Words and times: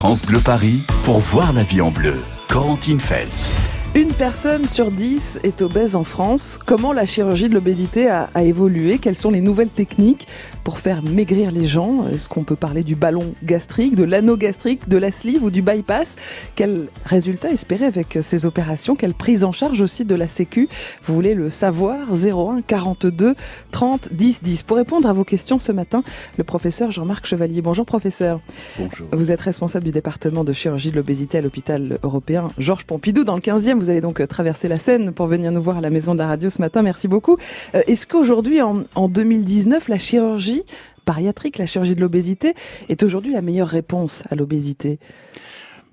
France 0.00 0.22
Bleu 0.24 0.38
Paris 0.38 0.78
pour 1.02 1.18
voir 1.18 1.52
la 1.52 1.64
vie 1.64 1.80
en 1.80 1.90
bleu. 1.90 2.20
Corentine 2.48 3.00
Feltz. 3.00 3.56
Une 3.96 4.12
personne 4.12 4.68
sur 4.68 4.92
dix 4.92 5.40
est 5.42 5.60
obèse 5.60 5.96
en 5.96 6.04
France. 6.04 6.60
Comment 6.64 6.92
la 6.92 7.04
chirurgie 7.04 7.48
de 7.48 7.54
l'obésité 7.54 8.08
a, 8.08 8.30
a, 8.32 8.44
évolué? 8.44 8.98
Quelles 8.98 9.16
sont 9.16 9.32
les 9.32 9.40
nouvelles 9.40 9.70
techniques? 9.70 10.28
Pour 10.68 10.80
faire 10.80 11.02
maigrir 11.02 11.50
les 11.50 11.66
gens 11.66 12.06
Est-ce 12.08 12.28
qu'on 12.28 12.44
peut 12.44 12.54
parler 12.54 12.82
du 12.82 12.94
ballon 12.94 13.34
gastrique, 13.42 13.96
de 13.96 14.04
l'anneau 14.04 14.36
gastrique, 14.36 14.86
de 14.86 14.98
la 14.98 15.10
sleeve 15.10 15.42
ou 15.42 15.50
du 15.50 15.62
bypass? 15.62 16.16
Quels 16.56 16.88
résultats 17.06 17.48
espérer 17.48 17.86
avec 17.86 18.18
ces 18.20 18.44
opérations? 18.44 18.94
Quelle 18.94 19.14
prise 19.14 19.44
en 19.44 19.52
charge 19.52 19.80
aussi 19.80 20.04
de 20.04 20.14
la 20.14 20.28
Sécu? 20.28 20.68
Vous 21.06 21.14
voulez 21.14 21.32
le 21.32 21.48
savoir? 21.48 22.12
01 22.12 22.60
42 22.60 23.34
30 23.70 24.12
10 24.12 24.42
10. 24.42 24.62
Pour 24.64 24.76
répondre 24.76 25.08
à 25.08 25.14
vos 25.14 25.24
questions 25.24 25.58
ce 25.58 25.72
matin, 25.72 26.02
le 26.36 26.44
professeur 26.44 26.90
Jean-Marc 26.90 27.24
Chevalier. 27.24 27.62
Bonjour 27.62 27.86
professeur. 27.86 28.38
Bonjour. 28.78 29.08
Vous 29.12 29.32
êtes 29.32 29.40
responsable 29.40 29.86
du 29.86 29.92
département 29.92 30.44
de 30.44 30.52
chirurgie 30.52 30.90
de 30.90 30.96
l'obésité 30.96 31.38
à 31.38 31.40
l'hôpital 31.40 31.98
européen 32.02 32.50
Georges 32.58 32.84
Pompidou 32.84 33.24
dans 33.24 33.36
le 33.36 33.40
15e. 33.40 33.78
Vous 33.78 33.88
avez 33.88 34.02
donc 34.02 34.20
traversé 34.28 34.68
la 34.68 34.78
Seine 34.78 35.12
pour 35.12 35.28
venir 35.28 35.50
nous 35.50 35.62
voir 35.62 35.78
à 35.78 35.80
la 35.80 35.88
maison 35.88 36.12
de 36.12 36.18
la 36.18 36.26
radio 36.26 36.50
ce 36.50 36.60
matin. 36.60 36.82
Merci 36.82 37.08
beaucoup. 37.08 37.38
Euh, 37.74 37.80
Est-ce 37.86 38.06
qu'aujourd'hui, 38.06 38.60
en, 38.60 38.82
en 38.96 39.08
2019, 39.08 39.88
la 39.88 39.96
chirurgie 39.96 40.57
bariatrique, 41.06 41.58
la 41.58 41.66
chirurgie 41.66 41.94
de 41.94 42.00
l'obésité, 42.00 42.54
est 42.88 43.02
aujourd'hui 43.02 43.32
la 43.32 43.42
meilleure 43.42 43.68
réponse 43.68 44.24
à 44.30 44.34
l'obésité 44.34 44.98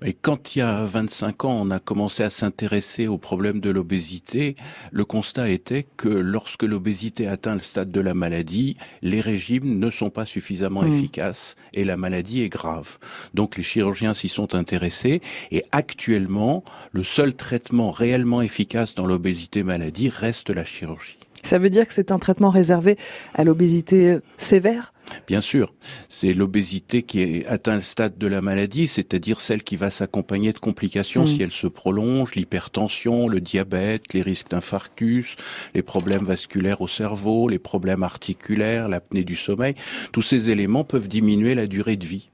et 0.04 0.12
quand 0.12 0.54
il 0.54 0.58
y 0.58 0.62
a 0.62 0.84
25 0.84 1.46
ans, 1.46 1.58
on 1.62 1.70
a 1.70 1.78
commencé 1.78 2.22
à 2.22 2.30
s'intéresser 2.30 3.06
au 3.06 3.16
problème 3.16 3.60
de 3.60 3.70
l'obésité, 3.70 4.56
le 4.92 5.04
constat 5.04 5.48
était 5.48 5.86
que 5.96 6.08
lorsque 6.08 6.64
l'obésité 6.64 7.26
atteint 7.26 7.54
le 7.54 7.62
stade 7.62 7.90
de 7.90 8.00
la 8.00 8.12
maladie, 8.12 8.76
les 9.00 9.22
régimes 9.22 9.78
ne 9.78 9.90
sont 9.90 10.10
pas 10.10 10.26
suffisamment 10.26 10.82
mmh. 10.82 10.92
efficaces 10.92 11.56
et 11.72 11.84
la 11.84 11.96
maladie 11.96 12.42
est 12.42 12.50
grave. 12.50 12.98
Donc 13.32 13.56
les 13.56 13.62
chirurgiens 13.62 14.12
s'y 14.12 14.28
sont 14.28 14.54
intéressés 14.54 15.22
et 15.50 15.64
actuellement, 15.72 16.62
le 16.92 17.02
seul 17.02 17.34
traitement 17.34 17.90
réellement 17.90 18.42
efficace 18.42 18.94
dans 18.94 19.06
l'obésité 19.06 19.62
maladie 19.62 20.10
reste 20.10 20.50
la 20.50 20.64
chirurgie. 20.64 21.18
Ça 21.46 21.58
veut 21.58 21.70
dire 21.70 21.86
que 21.86 21.94
c'est 21.94 22.10
un 22.10 22.18
traitement 22.18 22.50
réservé 22.50 22.96
à 23.34 23.44
l'obésité 23.44 24.18
sévère? 24.36 24.92
Bien 25.28 25.40
sûr, 25.40 25.74
c'est 26.08 26.32
l'obésité 26.32 27.04
qui 27.04 27.44
atteint 27.46 27.76
le 27.76 27.82
stade 27.82 28.18
de 28.18 28.26
la 28.26 28.40
maladie, 28.40 28.88
c'est-à-dire 28.88 29.40
celle 29.40 29.62
qui 29.62 29.76
va 29.76 29.88
s'accompagner 29.90 30.52
de 30.52 30.58
complications 30.58 31.22
mmh. 31.22 31.26
si 31.28 31.42
elle 31.44 31.52
se 31.52 31.68
prolonge, 31.68 32.34
l'hypertension, 32.34 33.28
le 33.28 33.40
diabète, 33.40 34.12
les 34.12 34.22
risques 34.22 34.50
d'infarctus, 34.50 35.36
les 35.72 35.82
problèmes 35.82 36.24
vasculaires 36.24 36.80
au 36.80 36.88
cerveau, 36.88 37.48
les 37.48 37.60
problèmes 37.60 38.02
articulaires, 38.02 38.88
l'apnée 38.88 39.22
du 39.22 39.36
sommeil. 39.36 39.76
Tous 40.10 40.22
ces 40.22 40.50
éléments 40.50 40.82
peuvent 40.82 41.06
diminuer 41.06 41.54
la 41.54 41.68
durée 41.68 41.96
de 41.96 42.06
vie. 42.06 42.28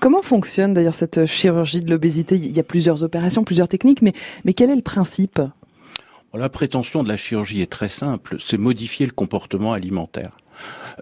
Comment 0.00 0.22
fonctionne 0.22 0.74
d'ailleurs 0.74 0.94
cette 0.94 1.26
chirurgie 1.26 1.80
de 1.80 1.90
l'obésité? 1.90 2.34
Il 2.34 2.56
y 2.56 2.60
a 2.60 2.64
plusieurs 2.64 3.04
opérations, 3.04 3.44
plusieurs 3.44 3.68
techniques, 3.68 4.02
mais, 4.02 4.12
mais 4.44 4.52
quel 4.52 4.70
est 4.70 4.76
le 4.76 4.82
principe? 4.82 5.40
La 6.34 6.48
prétention 6.48 7.02
de 7.02 7.08
la 7.08 7.16
chirurgie 7.16 7.60
est 7.60 7.70
très 7.70 7.88
simple, 7.88 8.36
c'est 8.40 8.58
modifier 8.58 9.06
le 9.06 9.12
comportement 9.12 9.72
alimentaire. 9.72 10.36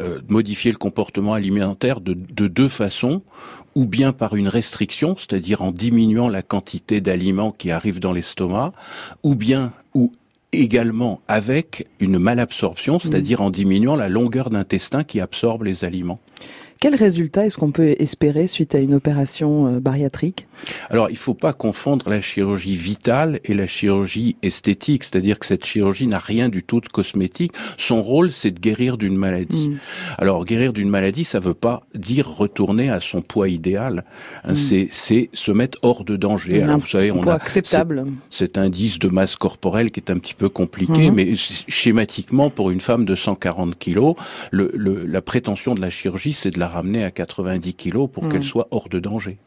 Euh, 0.00 0.20
modifier 0.28 0.70
le 0.70 0.76
comportement 0.76 1.32
alimentaire 1.32 2.02
de, 2.02 2.12
de, 2.12 2.46
deux 2.46 2.68
façons, 2.68 3.22
ou 3.74 3.86
bien 3.86 4.12
par 4.12 4.36
une 4.36 4.48
restriction, 4.48 5.16
c'est-à-dire 5.18 5.62
en 5.62 5.70
diminuant 5.70 6.28
la 6.28 6.42
quantité 6.42 7.00
d'aliments 7.00 7.52
qui 7.52 7.70
arrivent 7.70 8.00
dans 8.00 8.12
l'estomac, 8.12 8.72
ou 9.22 9.34
bien 9.34 9.72
ou 9.94 10.12
également 10.52 11.20
avec 11.28 11.88
une 12.00 12.18
malabsorption, 12.18 12.98
c'est-à-dire 12.98 13.40
en 13.40 13.50
diminuant 13.50 13.96
la 13.96 14.08
longueur 14.08 14.50
d'intestin 14.50 15.04
qui 15.04 15.20
absorbe 15.20 15.64
les 15.64 15.84
aliments. 15.84 16.20
Quel 16.80 16.94
résultat 16.94 17.46
est-ce 17.46 17.56
qu'on 17.58 17.70
peut 17.70 17.94
espérer 17.98 18.46
suite 18.46 18.74
à 18.74 18.78
une 18.78 18.94
opération 18.94 19.80
bariatrique? 19.80 20.46
Alors, 20.90 21.08
il 21.08 21.14
ne 21.14 21.18
faut 21.18 21.34
pas 21.34 21.52
confondre 21.52 22.08
la 22.10 22.20
chirurgie 22.20 22.76
vitale 22.76 23.40
et 23.44 23.54
la 23.54 23.66
chirurgie 23.66 24.36
esthétique, 24.42 25.04
c'est-à-dire 25.04 25.38
que 25.38 25.46
cette 25.46 25.64
chirurgie 25.64 26.06
n'a 26.06 26.18
rien 26.18 26.48
du 26.48 26.62
tout 26.62 26.80
de 26.80 26.88
cosmétique. 26.88 27.52
Son 27.76 28.02
rôle, 28.02 28.30
c'est 28.32 28.50
de 28.50 28.60
guérir 28.60 28.96
d'une 28.98 29.16
maladie. 29.16 29.70
Mm. 29.70 29.78
Alors, 30.18 30.44
guérir 30.44 30.72
d'une 30.72 30.88
maladie, 30.90 31.24
ça 31.24 31.38
ne 31.38 31.44
veut 31.44 31.54
pas 31.54 31.82
dire 31.94 32.28
retourner 32.28 32.90
à 32.90 33.00
son 33.00 33.22
poids 33.22 33.48
idéal. 33.48 34.04
Mm. 34.46 34.54
C'est 34.56 35.30
se 35.32 35.52
mettre 35.52 35.78
hors 35.82 36.04
de 36.04 36.16
danger. 36.16 36.62
Alors, 36.62 36.78
vous 36.78 36.86
savez, 36.86 37.10
on 37.10 37.22
a 37.26 37.34
acceptable. 37.34 38.04
cet 38.30 38.58
indice 38.58 38.98
de 38.98 39.08
masse 39.08 39.36
corporelle 39.36 39.90
qui 39.90 40.00
est 40.00 40.10
un 40.10 40.18
petit 40.18 40.34
peu 40.34 40.48
compliqué, 40.48 41.10
mm 41.10 41.14
-hmm. 41.14 41.14
mais 41.14 41.34
schématiquement, 41.68 42.50
pour 42.50 42.70
une 42.70 42.80
femme 42.80 43.04
de 43.04 43.14
140 43.14 43.78
kilos, 43.78 44.14
le, 44.50 44.70
le, 44.74 45.06
la 45.06 45.22
prétention 45.22 45.74
de 45.74 45.80
la 45.80 45.90
chirurgie, 45.90 46.32
c'est 46.32 46.50
de 46.50 46.60
la 46.60 46.65
ramener 46.68 47.04
à 47.04 47.10
90 47.10 47.74
kilos 47.74 48.08
pour 48.12 48.24
mmh. 48.24 48.28
qu'elle 48.28 48.42
soit 48.42 48.68
hors 48.70 48.88
de 48.88 48.98
danger. 48.98 49.38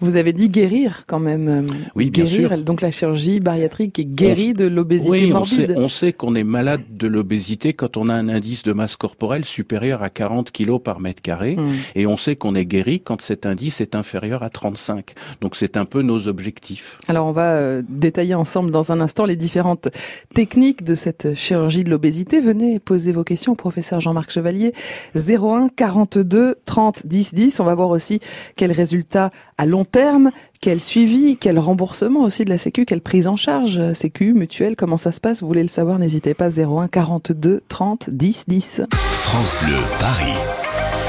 Vous 0.00 0.16
avez 0.16 0.32
dit 0.32 0.48
guérir 0.48 1.04
quand 1.06 1.20
même. 1.20 1.66
Oui, 1.94 2.10
guérir, 2.10 2.30
bien 2.30 2.48
sûr. 2.48 2.64
Donc 2.64 2.80
la 2.80 2.90
chirurgie 2.90 3.38
bariatrique 3.40 3.98
est 3.98 4.04
guérie 4.04 4.52
on, 4.54 4.60
de 4.60 4.64
l'obésité 4.66 5.10
oui, 5.10 5.30
morbide. 5.30 5.74
On 5.76 5.88
sait, 5.88 6.12
qu'on 6.12 6.34
est 6.34 6.44
malade 6.44 6.82
de 6.90 7.06
l'obésité 7.06 7.74
quand 7.74 7.96
on 7.96 8.08
a 8.08 8.14
un 8.14 8.28
indice 8.28 8.62
de 8.62 8.72
masse 8.72 8.96
corporelle 8.96 9.44
supérieur 9.44 10.02
à 10.02 10.08
40 10.08 10.50
kilos 10.50 10.80
par 10.82 11.00
mètre 11.00 11.20
carré, 11.20 11.56
mmh. 11.56 11.70
et 11.96 12.06
on 12.06 12.16
sait 12.16 12.36
qu'on 12.36 12.54
est 12.54 12.64
guéri 12.64 13.00
quand 13.00 13.20
cet 13.20 13.44
indice 13.44 13.80
est 13.80 13.94
inférieur 13.94 14.42
à 14.42 14.50
35. 14.50 15.12
Donc 15.40 15.56
c'est 15.56 15.76
un 15.76 15.84
peu 15.84 16.02
nos 16.02 16.28
objectifs. 16.28 16.98
Alors 17.08 17.26
on 17.26 17.32
va 17.32 17.52
euh, 17.52 17.82
détailler 17.88 18.34
ensemble 18.34 18.70
dans 18.70 18.92
un 18.92 19.00
instant 19.00 19.24
les 19.24 19.36
différentes 19.36 19.88
techniques 20.34 20.84
de 20.84 20.94
cette 20.94 21.34
chirurgie 21.34 21.84
de 21.84 21.90
l'obésité. 21.90 22.40
Venez 22.40 22.78
poser 22.78 23.12
vos 23.12 23.24
questions 23.24 23.52
au 23.52 23.56
professeur 23.56 24.00
Jean-Marc 24.00 24.30
Chevalier 24.30 24.72
01 25.14 25.68
42 25.68 26.56
30 26.64 27.06
10 27.06 27.34
10. 27.34 27.60
On 27.60 27.64
va 27.64 27.74
voir 27.74 27.90
aussi 27.90 28.20
quels 28.56 28.72
résultats 28.72 29.30
à 29.58 29.66
long 29.66 29.84
terme, 29.84 30.30
quel 30.60 30.80
suivi, 30.80 31.36
quel 31.36 31.58
remboursement 31.58 32.22
aussi 32.22 32.44
de 32.44 32.50
la 32.50 32.58
Sécu, 32.58 32.84
quelle 32.84 33.00
prise 33.00 33.28
en 33.28 33.36
charge 33.36 33.92
Sécu, 33.94 34.32
mutuelle, 34.34 34.76
comment 34.76 34.96
ça 34.96 35.12
se 35.12 35.20
passe? 35.20 35.40
Vous 35.40 35.48
voulez 35.48 35.62
le 35.62 35.68
savoir 35.68 35.98
N'hésitez 35.98 36.34
pas 36.34 36.50
01 36.50 36.88
42 36.88 37.62
30 37.68 38.10
10 38.10 38.44
10. 38.48 38.82
France 38.90 39.56
Bleu 39.62 39.76
Paris. 39.98 40.34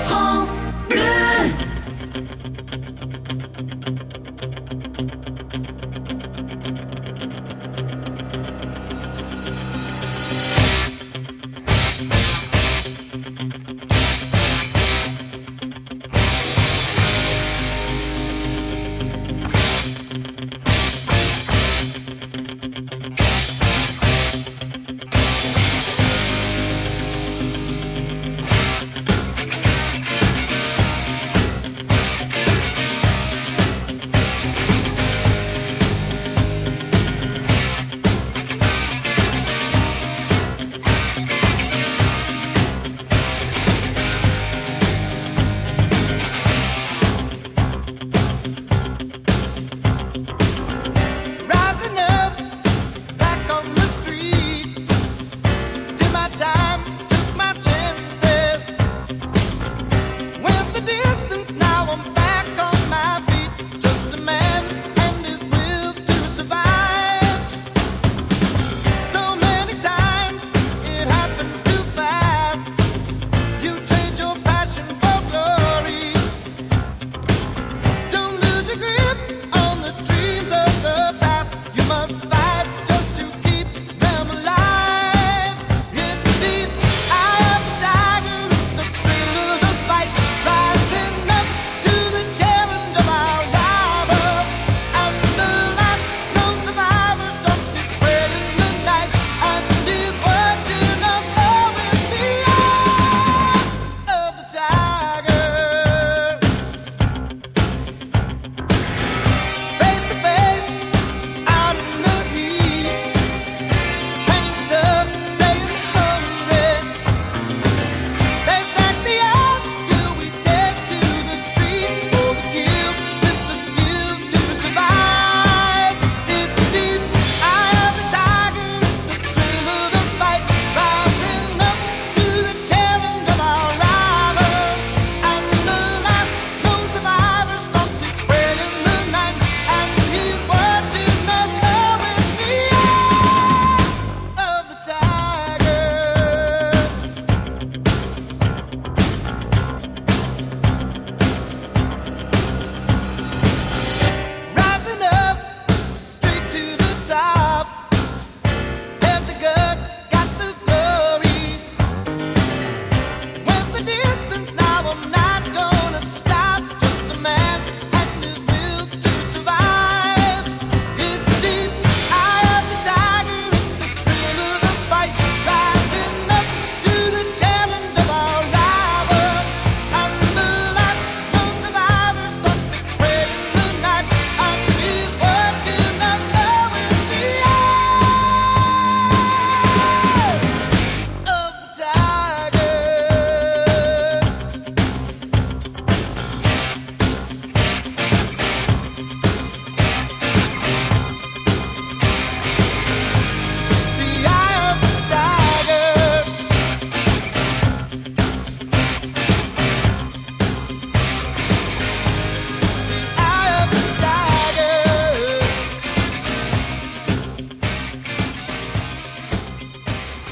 France 0.05 0.73
Bleu. 0.89 0.99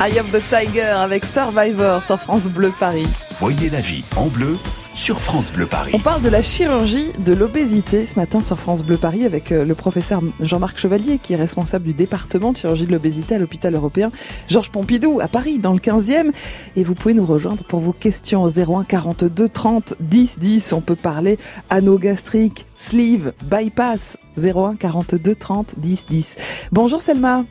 Eye 0.01 0.17
of 0.17 0.31
the 0.31 0.41
Tiger 0.47 0.81
avec 0.81 1.25
Survivor 1.25 2.01
sur 2.01 2.17
France 2.17 2.47
Bleu 2.47 2.71
Paris. 2.79 3.05
Voyez 3.37 3.69
la 3.69 3.81
vie 3.81 4.05
en 4.15 4.27
bleu 4.27 4.55
sur 4.93 5.19
France 5.19 5.51
Bleu 5.51 5.65
Paris. 5.65 5.91
On 5.93 5.99
parle 5.99 6.21
de 6.21 6.29
la 6.29 6.41
chirurgie 6.41 7.11
de 7.19 7.33
l'obésité 7.33 8.05
ce 8.05 8.17
matin 8.17 8.41
sur 8.41 8.57
France 8.57 8.85
Bleu 8.85 8.95
Paris 8.95 9.25
avec 9.25 9.51
euh, 9.51 9.65
le 9.65 9.75
professeur 9.75 10.21
Jean-Marc 10.39 10.77
Chevalier 10.77 11.17
qui 11.17 11.33
est 11.33 11.35
responsable 11.35 11.83
du 11.83 11.93
département 11.93 12.53
de 12.53 12.57
chirurgie 12.57 12.85
de 12.85 12.93
l'obésité 12.93 13.35
à 13.35 13.39
l'hôpital 13.39 13.75
européen 13.75 14.09
Georges 14.47 14.71
Pompidou 14.71 15.19
à 15.19 15.27
Paris 15.27 15.59
dans 15.59 15.73
le 15.73 15.79
15e 15.79 16.31
et 16.77 16.83
vous 16.85 16.95
pouvez 16.95 17.13
nous 17.13 17.25
rejoindre 17.25 17.65
pour 17.65 17.81
vos 17.81 17.91
questions 17.91 18.43
au 18.43 18.49
01 18.49 18.85
42 18.85 19.49
30 19.49 19.95
10 19.99 20.39
10 20.39 20.71
on 20.71 20.79
peut 20.79 20.95
parler 20.95 21.37
anneau 21.69 21.97
gastrique, 21.97 22.65
sleeve, 22.75 23.33
bypass 23.43 24.17
01 24.37 24.77
42 24.77 25.35
30 25.35 25.73
10 25.77 26.05
10. 26.09 26.37
Bonjour 26.71 27.01
Selma. 27.01 27.43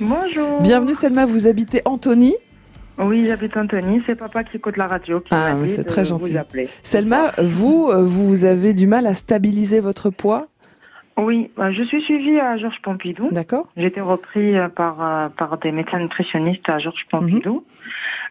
Bonjour. 0.00 0.60
Bienvenue 0.62 0.94
Selma, 0.94 1.24
vous 1.26 1.46
habitez 1.46 1.82
Antony 1.84 2.34
Oui, 2.98 3.26
j'habite 3.26 3.56
Anthony. 3.56 4.02
C'est 4.06 4.16
papa 4.16 4.42
qui 4.44 4.56
écoute 4.56 4.76
la 4.76 4.86
radio. 4.88 5.20
Qui 5.20 5.28
Ah, 5.30 5.54
c'est 5.66 5.84
très 5.84 6.04
gentil. 6.04 6.32
Vous. 6.32 6.60
Selma, 6.82 7.32
vous, 7.42 7.88
euh, 7.90 8.02
vous 8.02 8.44
avez 8.44 8.72
du 8.74 8.86
mal 8.86 9.06
à 9.06 9.14
stabiliser 9.14 9.80
votre 9.80 10.10
poids, 10.10 10.48
Oui, 11.16 11.48
bah, 11.56 11.70
je 11.70 11.82
suis 11.84 12.02
suivie 12.02 12.40
à 12.40 12.56
Georges 12.56 12.80
Pompidou. 12.82 13.28
d'accord 13.30 13.68
J'ai 13.76 13.86
été 13.86 14.00
repris 14.00 14.56
euh, 14.56 14.68
par 14.68 15.00
euh, 15.00 15.28
par 15.28 15.58
des 15.58 15.70
médecins 15.70 16.00
nutritionnistes 16.00 16.68
à 16.68 16.78
Georges 16.80 17.06
Pompidou, 17.08 17.54
Mhm. 17.54 17.60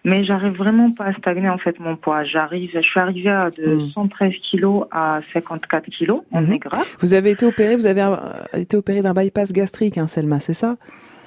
mais 0.04 0.26
j'arrive 0.26 0.58
vraiment 0.58 0.92
pas 0.92 1.06
à 1.06 1.14
stagner 1.14 1.48
en 1.48 1.58
fait 1.58 1.80
mon 1.80 1.96
poids. 1.96 2.26
J'arrive, 2.26 2.72
je 2.74 2.82
suis 2.82 3.00
arrivée 3.00 3.30
à 3.30 3.52
de 3.52 3.76
Mhm. 3.76 3.90
113 3.92 4.34
kilos 4.42 4.84
à 4.92 5.22
54 5.32 5.86
kilos 5.92 6.24
en 6.34 6.42
Mhm. 6.42 6.50
maigre. 6.50 6.72
Vous 7.00 7.14
avez 7.14 7.32
été 7.32 7.46
opéré, 7.46 7.78
vous 7.78 7.88
avez 7.88 8.02
euh, 8.02 8.16
été 8.60 8.76
opéré 8.76 9.02
d'un 9.02 9.14
bypass 9.14 9.54
gastrique, 9.54 9.98
hein, 9.98 10.08
Selma, 10.08 10.42
c'est 10.42 10.54
ça? 10.54 10.76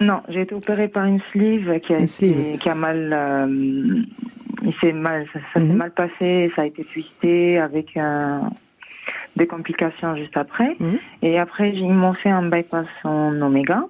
Non, 0.00 0.20
j'ai 0.28 0.42
été 0.42 0.54
opérée 0.54 0.88
par 0.88 1.04
une 1.06 1.20
sleeve 1.32 1.80
qui 1.80 1.94
a, 1.94 1.98
Une 1.98 2.04
été- 2.04 2.58
qui 2.58 2.68
a 2.68 2.74
mal, 2.74 3.10
euh, 3.12 4.02
il 4.62 4.74
s'est 4.80 4.92
mal, 4.92 5.26
ça, 5.32 5.38
ça 5.54 5.60
Mhm. 5.60 5.70
s'est 5.70 5.76
mal 5.76 5.90
passé, 5.92 6.52
ça 6.54 6.62
a 6.62 6.66
été 6.66 6.84
twisté 6.84 7.58
avec 7.58 7.96
euh, 7.96 8.40
des 9.36 9.46
complications 9.46 10.14
juste 10.16 10.36
après. 10.36 10.76
Mhm. 10.78 10.98
Et 11.22 11.38
après, 11.38 11.70
ils 11.70 11.92
m'ont 11.92 12.14
fait 12.14 12.30
un 12.30 12.48
bypass 12.48 12.86
en 13.04 13.40
oméga. 13.40 13.84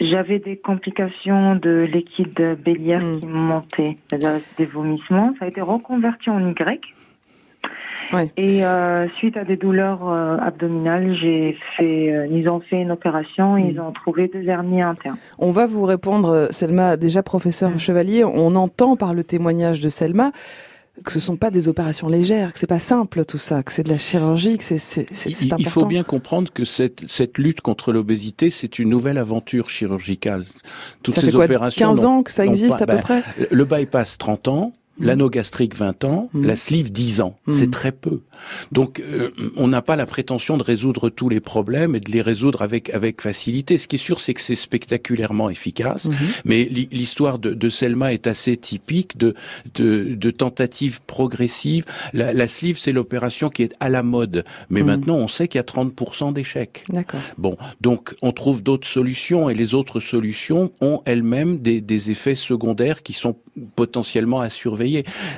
J'avais 0.00 0.40
des 0.40 0.56
complications 0.56 1.54
de 1.54 1.86
liquide 1.92 2.58
biliaire 2.64 3.02
Mhm. 3.02 3.20
qui 3.20 3.26
montaient, 3.28 3.96
c'est-à-dire 4.08 4.40
des 4.58 4.66
vomissements. 4.66 5.32
Ça 5.38 5.44
a 5.44 5.48
été 5.48 5.60
reconverti 5.60 6.28
en 6.28 6.40
Y. 6.50 6.80
Ouais. 8.12 8.30
Et 8.36 8.64
euh, 8.64 9.08
suite 9.18 9.36
à 9.36 9.44
des 9.44 9.56
douleurs 9.56 10.08
euh, 10.08 10.36
abdominales, 10.38 11.14
j'ai 11.20 11.56
fait, 11.76 12.12
euh, 12.12 12.26
ils 12.30 12.48
ont 12.48 12.60
fait 12.60 12.82
une 12.82 12.90
opération, 12.90 13.56
et 13.56 13.62
Mhm. 13.64 13.70
ils 13.70 13.80
ont 13.80 13.92
trouvé 13.92 14.28
des 14.28 14.46
hernies 14.46 14.82
internes. 14.82 15.16
On 15.38 15.50
va 15.50 15.66
vous 15.66 15.84
répondre, 15.84 16.48
Selma, 16.50 16.96
déjà 16.96 17.22
professeur 17.22 17.70
Mm. 17.70 17.78
Chevalier, 17.78 18.24
on 18.24 18.54
entend 18.54 18.96
par 18.96 19.14
le 19.14 19.24
témoignage 19.24 19.80
de 19.80 19.88
Selma 19.88 20.32
que 21.06 21.10
ce 21.10 21.20
sont 21.20 21.36
pas 21.36 21.50
des 21.50 21.68
opérations 21.68 22.06
légères, 22.06 22.52
que 22.52 22.58
c'est 22.58 22.66
pas 22.66 22.78
simple 22.78 23.24
tout 23.24 23.38
ça, 23.38 23.62
que 23.62 23.72
c'est 23.72 23.82
de 23.82 23.88
la 23.88 23.96
chirurgie, 23.96 24.58
que 24.58 24.62
c'est 24.64 24.76
c'est 24.76 25.06
c'est- 25.10 25.30
Il, 25.30 25.46
important. 25.54 25.70
faut 25.70 25.86
bien 25.86 26.02
comprendre 26.02 26.52
que 26.52 26.66
cette, 26.66 27.08
cette 27.08 27.38
lutte 27.38 27.62
contre 27.62 27.92
l'obésité, 27.94 28.50
c'est 28.50 28.78
une 28.78 28.90
nouvelle 28.90 29.16
aventure 29.16 29.70
chirurgicale. 29.70 30.44
Toutes 31.02 31.14
ça 31.14 31.22
ces 31.22 31.28
fait 31.28 31.32
quoi, 31.32 31.44
opérations. 31.46 31.86
15 31.88 32.02
n'ont- 32.02 32.08
ans 32.18 32.22
que 32.22 32.30
ça 32.30 32.44
existe 32.44 32.76
pas- 32.76 32.84
à 32.84 32.86
peu 32.86 32.96
ben, 32.96 33.00
près? 33.00 33.22
Le 33.50 33.64
bypass 33.64 34.18
30 34.18 34.48
ans. 34.48 34.72
L'anneau 35.00 35.30
gastrique 35.30 35.74
20 35.74 36.04
ans, 36.04 36.28
Mm. 36.32 36.46
la 36.46 36.56
sleeve 36.56 36.92
10 36.92 37.20
ans. 37.22 37.36
Mm. 37.46 37.52
C'est 37.52 37.70
très 37.70 37.92
peu. 37.92 38.20
Donc 38.72 39.00
euh, 39.00 39.30
on 39.56 39.68
n'a 39.68 39.82
pas 39.82 39.96
la 39.96 40.06
prétention 40.06 40.56
de 40.56 40.62
résoudre 40.62 41.08
tous 41.08 41.28
les 41.28 41.40
problèmes 41.40 41.94
et 41.96 42.00
de 42.00 42.10
les 42.12 42.20
résoudre 42.22 42.62
avec 42.62 42.90
avec 42.90 43.20
facilité. 43.22 43.78
Ce 43.78 43.88
qui 43.88 43.96
est 43.96 43.98
sûr, 43.98 44.20
c'est 44.20 44.34
que 44.34 44.40
c'est 44.40 44.54
spectaculairement 44.54 45.48
efficace. 45.50 46.06
Mhm. 46.06 46.14
Mais 46.44 46.64
l'hi- 46.64 46.88
l'histoire 46.92 47.38
de, 47.38 47.54
de 47.54 47.68
Selma 47.68 48.12
est 48.12 48.26
assez 48.26 48.56
typique 48.56 49.16
de, 49.16 49.34
de, 49.74 50.14
de 50.14 50.30
tentatives 50.30 51.00
progressives. 51.06 51.84
La, 52.12 52.32
la 52.32 52.48
sleeve, 52.48 52.76
c'est 52.78 52.92
l'opération 52.92 53.48
qui 53.48 53.62
est 53.62 53.72
à 53.80 53.88
la 53.88 54.02
mode. 54.02 54.44
Mais 54.70 54.82
Mm. 54.82 54.86
maintenant, 54.86 55.16
on 55.16 55.28
sait 55.28 55.48
qu'il 55.48 55.58
y 55.58 55.60
a 55.60 55.64
30% 55.64 56.32
d'échecs. 56.32 56.84
D'accord. 56.90 57.20
Bon, 57.38 57.56
donc 57.80 58.14
on 58.22 58.32
trouve 58.32 58.62
d'autres 58.62 58.86
solutions 58.88 59.48
et 59.48 59.54
les 59.54 59.74
autres 59.74 60.00
solutions 60.00 60.70
ont 60.80 61.00
elles-mêmes 61.06 61.58
des, 61.58 61.80
des 61.80 62.10
effets 62.10 62.34
secondaires 62.34 63.02
qui 63.02 63.12
sont 63.14 63.36
potentiellement 63.76 64.40
à 64.40 64.50
surveiller. 64.50 64.81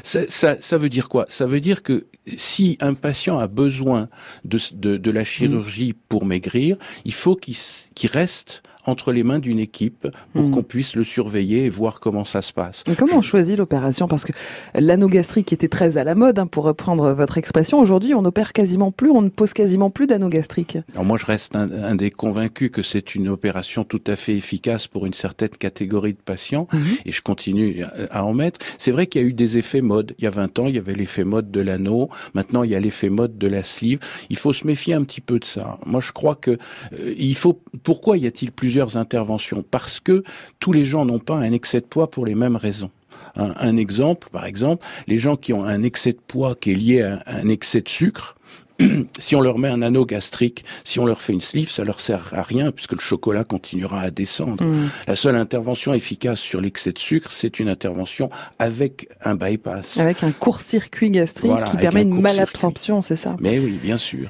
Ça, 0.02 0.20
ça, 0.28 0.56
ça 0.60 0.76
veut 0.76 0.88
dire 0.88 1.08
quoi? 1.08 1.26
Ça 1.28 1.46
veut 1.46 1.60
dire 1.60 1.82
que 1.82 2.06
si 2.36 2.76
un 2.80 2.94
patient 2.94 3.38
a 3.38 3.46
besoin 3.46 4.08
de, 4.44 4.58
de, 4.72 4.96
de 4.96 5.10
la 5.10 5.24
chirurgie 5.24 5.94
pour 6.08 6.24
maigrir, 6.24 6.76
il 7.04 7.12
faut 7.12 7.36
qu'il 7.36 8.10
reste 8.10 8.62
entre 8.86 9.12
les 9.12 9.22
mains 9.22 9.38
d'une 9.38 9.58
équipe 9.58 10.08
pour 10.32 10.44
Mm. 10.44 10.50
qu'on 10.50 10.62
puisse 10.62 10.94
le 10.96 11.04
surveiller 11.04 11.64
et 11.64 11.68
voir 11.68 12.00
comment 12.00 12.24
ça 12.24 12.42
se 12.42 12.52
passe. 12.52 12.84
Mais 12.88 12.94
comment 12.94 13.16
on 13.16 13.22
choisit 13.22 13.56
l'opération? 13.56 14.08
Parce 14.08 14.24
que 14.24 14.32
l'anneau 14.74 15.08
gastrique 15.08 15.52
était 15.52 15.68
très 15.68 15.96
à 15.96 16.04
la 16.04 16.14
mode, 16.14 16.38
hein, 16.38 16.46
pour 16.46 16.64
reprendre 16.64 17.12
votre 17.12 17.38
expression. 17.38 17.78
Aujourd'hui, 17.80 18.14
on 18.14 18.22
n'opère 18.22 18.52
quasiment 18.52 18.90
plus, 18.92 19.10
on 19.10 19.22
ne 19.22 19.28
pose 19.28 19.52
quasiment 19.52 19.90
plus 19.90 20.06
d'anneau 20.06 20.28
gastrique. 20.28 20.78
Alors 20.92 21.04
moi, 21.04 21.18
je 21.18 21.26
reste 21.26 21.56
un, 21.56 21.70
un 21.70 21.94
des 21.94 22.10
convaincus 22.10 22.70
que 22.70 22.82
c'est 22.82 23.14
une 23.14 23.28
opération 23.28 23.84
tout 23.84 24.02
à 24.06 24.16
fait 24.16 24.34
efficace 24.36 24.86
pour 24.86 25.06
une 25.06 25.14
certaine 25.14 25.48
catégorie 25.50 26.12
de 26.12 26.18
patients, 26.24 26.66
Mhm. 26.72 26.80
et 27.06 27.12
je 27.12 27.22
continue 27.22 27.84
à, 28.10 28.24
en 28.24 28.34
mettre. 28.34 28.58
C'est 28.78 28.90
vrai 28.90 29.06
qu'il 29.06 29.20
y 29.22 29.24
a 29.24 29.28
eu 29.28 29.32
des 29.32 29.58
effets 29.58 29.80
mode. 29.80 30.14
Il 30.18 30.24
y 30.24 30.26
a 30.26 30.30
20 30.30 30.58
ans, 30.58 30.66
il 30.66 30.74
y 30.74 30.78
avait 30.78 30.94
l'effet 30.94 31.24
mode 31.24 31.50
de 31.50 31.60
l'anneau. 31.60 32.08
Maintenant, 32.34 32.62
il 32.64 32.70
y 32.70 32.74
a 32.74 32.80
l'effet 32.80 33.08
mode 33.08 33.38
de 33.38 33.46
la 33.46 33.62
sleeve. 33.62 33.98
Il 34.30 34.36
faut 34.36 34.52
se 34.52 34.66
méfier 34.66 34.94
un 34.94 35.04
petit 35.04 35.20
peu 35.20 35.38
de 35.38 35.44
ça. 35.44 35.78
Moi, 35.86 36.00
je 36.00 36.12
crois 36.12 36.34
que 36.34 36.52
euh, 36.52 37.14
il 37.16 37.34
faut. 37.34 37.60
Pourquoi 37.82 38.16
y 38.18 38.26
a-t-il 38.26 38.50
plusieurs 38.74 38.96
interventions 38.96 39.64
Parce 39.70 40.00
que 40.00 40.24
tous 40.58 40.72
les 40.72 40.84
gens 40.84 41.04
n'ont 41.04 41.20
pas 41.20 41.36
un 41.36 41.52
excès 41.52 41.80
de 41.80 41.86
poids 41.86 42.10
pour 42.10 42.26
les 42.26 42.34
mêmes 42.34 42.56
raisons. 42.56 42.90
Un, 43.36 43.54
un 43.60 43.76
exemple, 43.76 44.28
par 44.32 44.46
exemple, 44.46 44.84
les 45.06 45.16
gens 45.16 45.36
qui 45.36 45.52
ont 45.52 45.64
un 45.64 45.84
excès 45.84 46.12
de 46.12 46.18
poids 46.26 46.56
qui 46.56 46.72
est 46.72 46.74
lié 46.74 47.02
à 47.02 47.22
un 47.26 47.48
excès 47.48 47.82
de 47.82 47.88
sucre, 47.88 48.34
si 49.20 49.36
on 49.36 49.40
leur 49.40 49.58
met 49.58 49.68
un 49.68 49.80
anneau 49.80 50.04
gastrique, 50.04 50.64
si 50.82 50.98
on 50.98 51.06
leur 51.06 51.22
fait 51.22 51.32
une 51.32 51.40
sleeve, 51.40 51.70
ça 51.70 51.84
leur 51.84 52.00
sert 52.00 52.30
à 52.32 52.42
rien 52.42 52.72
puisque 52.72 52.94
le 52.94 53.00
chocolat 53.00 53.44
continuera 53.44 54.00
à 54.00 54.10
descendre. 54.10 54.64
Mm. 54.64 54.90
La 55.06 55.14
seule 55.14 55.36
intervention 55.36 55.94
efficace 55.94 56.40
sur 56.40 56.60
l'excès 56.60 56.90
de 56.90 56.98
sucre, 56.98 57.30
c'est 57.30 57.60
une 57.60 57.68
intervention 57.68 58.28
avec 58.58 59.08
un 59.22 59.36
bypass. 59.36 59.98
Avec 59.98 60.24
un 60.24 60.32
court-circuit 60.32 61.12
gastrique 61.12 61.52
Voilà, 61.52 61.66
qui 61.66 61.76
permet 61.76 62.00
un 62.00 62.10
une 62.10 62.20
malabsorption, 62.20 63.02
c'est 63.02 63.14
ça 63.14 63.36
Mais 63.38 63.60
oui, 63.60 63.78
bien 63.80 63.98
sûr. 63.98 64.28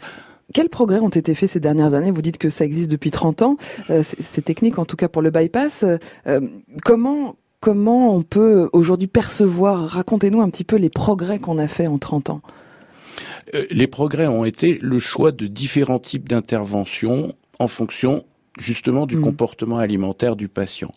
Quels 0.52 0.68
progrès 0.68 1.00
ont 1.00 1.08
été 1.08 1.34
faits 1.34 1.50
ces 1.50 1.60
dernières 1.60 1.94
années? 1.94 2.10
Vous 2.10 2.22
dites 2.22 2.38
que 2.38 2.50
ça 2.50 2.64
existe 2.64 2.90
depuis 2.90 3.10
30 3.10 3.42
ans. 3.42 3.56
Euh, 3.90 4.02
technique, 4.44 4.78
en 4.78 4.84
tout 4.84 4.96
cas 4.96 5.08
pour 5.08 5.22
le 5.22 5.30
bypass. 5.30 5.84
Euh, 6.26 6.40
comment 6.84 7.36
on 8.14 8.22
peut 8.22 8.68
aujourd'hui 8.72 9.06
percevoir 9.06 9.88
Racontez-nous 9.88 10.40
un 10.42 10.50
petit 10.50 10.64
peu 10.64 10.76
les 10.76 10.90
progrès 10.90 11.38
qu'on 11.38 11.58
a 11.58 11.66
fait 11.66 11.86
en 11.86 11.98
30 11.98 12.30
ans. 12.30 12.42
Euh, 13.54 13.66
les 13.70 13.86
progrès 13.86 14.26
ont 14.26 14.44
été 14.44 14.78
le 14.80 14.98
choix 14.98 15.32
de 15.32 15.46
différents 15.46 15.98
types 15.98 16.28
d'interventions 16.28 17.34
en 17.58 17.68
fonction 17.68 18.24
justement 18.58 19.06
du 19.06 19.16
Mhm. 19.16 19.22
comportement 19.22 19.78
alimentaire 19.78 20.36
du 20.36 20.48
patient. 20.48 20.92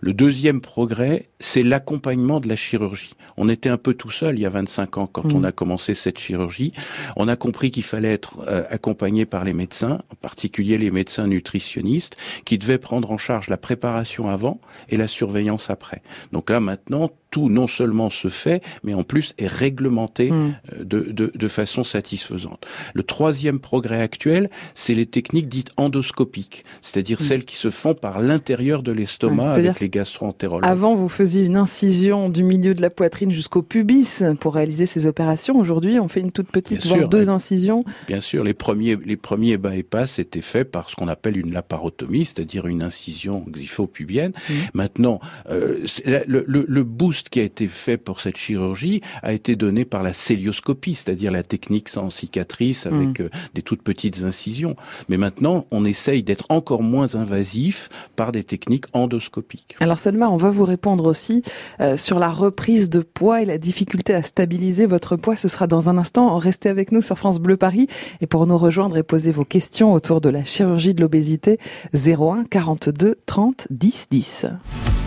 Le 0.00 0.14
deuxième 0.14 0.60
progrès, 0.60 1.28
c'est 1.40 1.62
l'accompagnement 1.62 2.40
de 2.40 2.48
la 2.48 2.56
chirurgie. 2.56 3.14
On 3.36 3.48
était 3.48 3.68
un 3.68 3.76
peu 3.78 3.94
tout 3.94 4.10
seul 4.10 4.38
il 4.38 4.42
y 4.42 4.46
a 4.46 4.50
25 4.50 4.98
ans 4.98 5.06
quand 5.06 5.32
on 5.32 5.44
a 5.44 5.52
commencé 5.52 5.94
cette 5.94 6.18
chirurgie. 6.18 6.72
On 7.16 7.28
a 7.28 7.36
compris 7.36 7.70
qu'il 7.70 7.82
fallait 7.82 8.12
être 8.12 8.38
euh, 8.48 8.62
accompagné 8.70 9.26
par 9.26 9.44
les 9.44 9.52
médecins, 9.52 10.00
en 10.10 10.14
particulier 10.20 10.78
les 10.78 10.90
médecins 10.90 11.26
nutritionnistes, 11.26 12.16
qui 12.44 12.58
devaient 12.58 12.78
prendre 12.78 13.10
en 13.10 13.18
charge 13.18 13.48
la 13.48 13.56
préparation 13.56 14.28
avant 14.28 14.60
et 14.88 14.96
la 14.96 15.08
surveillance 15.08 15.70
après. 15.70 16.02
Donc 16.32 16.50
là 16.50 16.60
maintenant, 16.60 17.10
tout 17.32 17.48
non 17.48 17.66
seulement 17.66 18.10
se 18.10 18.28
fait, 18.28 18.62
mais 18.84 18.94
en 18.94 19.02
plus 19.02 19.34
est 19.38 19.48
réglementé 19.48 20.30
Mm. 20.30 20.54
euh, 20.78 20.84
de, 20.84 21.00
de, 21.10 21.32
de 21.34 21.48
façon 21.48 21.82
satisfaisante. 21.82 22.64
Le 22.94 23.02
troisième 23.02 23.58
progrès 23.58 24.00
actuel, 24.00 24.48
c'est 24.74 24.94
les 24.94 25.06
techniques 25.06 25.48
dites 25.48 25.70
endoscopiques, 25.78 26.64
c'est-à-dire 26.82 27.18
Mm. 27.20 27.24
celles 27.24 27.44
qui 27.44 27.56
se 27.56 27.70
font 27.70 27.94
par 27.94 28.22
l'intérieur 28.22 28.82
de 28.84 28.92
l'estomac 28.92 29.32
Ouais, 29.54 29.58
avec 29.68 29.80
les 29.80 29.88
gastro-entérologues. 29.88 30.64
Avant, 30.68 30.94
vous 30.94 31.08
faisiez 31.08 31.42
une 31.44 31.56
incision 31.56 32.28
du 32.28 32.42
milieu 32.44 32.74
de 32.74 32.82
la 32.82 32.90
poitrine 32.90 33.30
jusqu'au 33.30 33.62
pubis 33.62 34.22
pour 34.40 34.54
réaliser 34.54 34.84
ces 34.86 35.06
opérations. 35.06 35.58
Aujourd'hui, 35.58 35.98
on 35.98 36.08
fait 36.08 36.20
une 36.20 36.32
toute 36.32 36.48
petite, 36.50 36.84
voire 36.86 37.08
deux 37.08 37.30
incisions. 37.30 37.82
Bien 38.06 38.20
sûr, 38.20 38.44
les 38.44 38.54
premiers, 38.54 38.96
les 39.04 39.16
premiers 39.16 39.56
bypass 39.56 40.18
étaient 40.18 40.42
faits 40.42 40.70
par 40.70 40.90
ce 40.90 40.96
qu'on 40.96 41.08
appelle 41.08 41.36
une 41.38 41.52
laparotomie, 41.52 42.26
c'est-à-dire 42.26 42.66
une 42.66 42.82
incision 42.82 43.44
xyphopubienne. 43.50 44.32
Mhm. 44.50 44.56
Maintenant, 44.74 45.20
euh, 45.50 45.86
le, 46.26 46.44
le, 46.46 46.64
le 46.68 46.84
boost 46.84 47.21
buste 47.22 47.28
qui 47.28 47.40
a 47.40 47.42
été 47.42 47.68
fait 47.68 47.96
pour 47.96 48.20
cette 48.20 48.36
chirurgie 48.36 49.00
a 49.22 49.32
été 49.32 49.56
donné 49.56 49.84
par 49.84 50.02
la 50.02 50.12
célioscopie, 50.12 50.94
c'est-à-dire 50.94 51.30
la 51.30 51.42
technique 51.42 51.88
sans 51.88 52.10
cicatrice 52.10 52.86
avec 52.86 53.20
mm. 53.20 53.24
euh, 53.24 53.28
des 53.54 53.62
toutes 53.62 53.82
petites 53.82 54.22
incisions. 54.22 54.76
Mais 55.08 55.16
maintenant, 55.16 55.66
on 55.70 55.84
essaye 55.84 56.22
d'être 56.22 56.46
encore 56.48 56.82
moins 56.82 57.14
invasif 57.14 57.88
par 58.16 58.32
des 58.32 58.44
techniques 58.44 58.86
endoscopiques. 58.92 59.76
Alors 59.80 59.98
Selma, 59.98 60.28
on 60.30 60.36
va 60.36 60.50
vous 60.50 60.64
répondre 60.64 61.06
aussi 61.06 61.42
euh, 61.80 61.96
sur 61.96 62.18
la 62.18 62.30
reprise 62.30 62.90
de 62.90 63.00
poids 63.00 63.42
et 63.42 63.44
la 63.44 63.58
difficulté 63.58 64.14
à 64.14 64.22
stabiliser 64.22 64.86
votre 64.86 65.16
poids. 65.16 65.36
Ce 65.36 65.48
sera 65.48 65.66
dans 65.66 65.88
un 65.88 65.98
instant. 65.98 66.36
Restez 66.38 66.68
avec 66.68 66.92
nous 66.92 67.02
sur 67.02 67.18
France 67.18 67.40
Bleu 67.40 67.56
Paris 67.56 67.86
et 68.20 68.26
pour 68.26 68.46
nous 68.46 68.58
rejoindre 68.58 68.96
et 68.96 69.02
poser 69.02 69.32
vos 69.32 69.44
questions 69.44 69.92
autour 69.92 70.20
de 70.20 70.28
la 70.28 70.44
chirurgie 70.44 70.94
de 70.94 71.00
l'obésité, 71.00 71.58
01 71.94 72.44
42 72.44 73.18
30 73.26 73.66
10 73.70 74.08
10. 74.10 74.46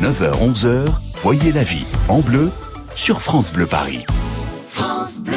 9h 0.02 0.54
11h, 0.54 0.88
voyez 1.14 1.52
la 1.54 1.64
vie 1.64 1.86
en 2.08 2.20
bleu 2.20 2.52
sur 2.96 3.22
France 3.22 3.52
Bleu 3.52 3.66
Paris. 3.66 4.06
France 4.68 5.20
Bleu. 5.22 5.34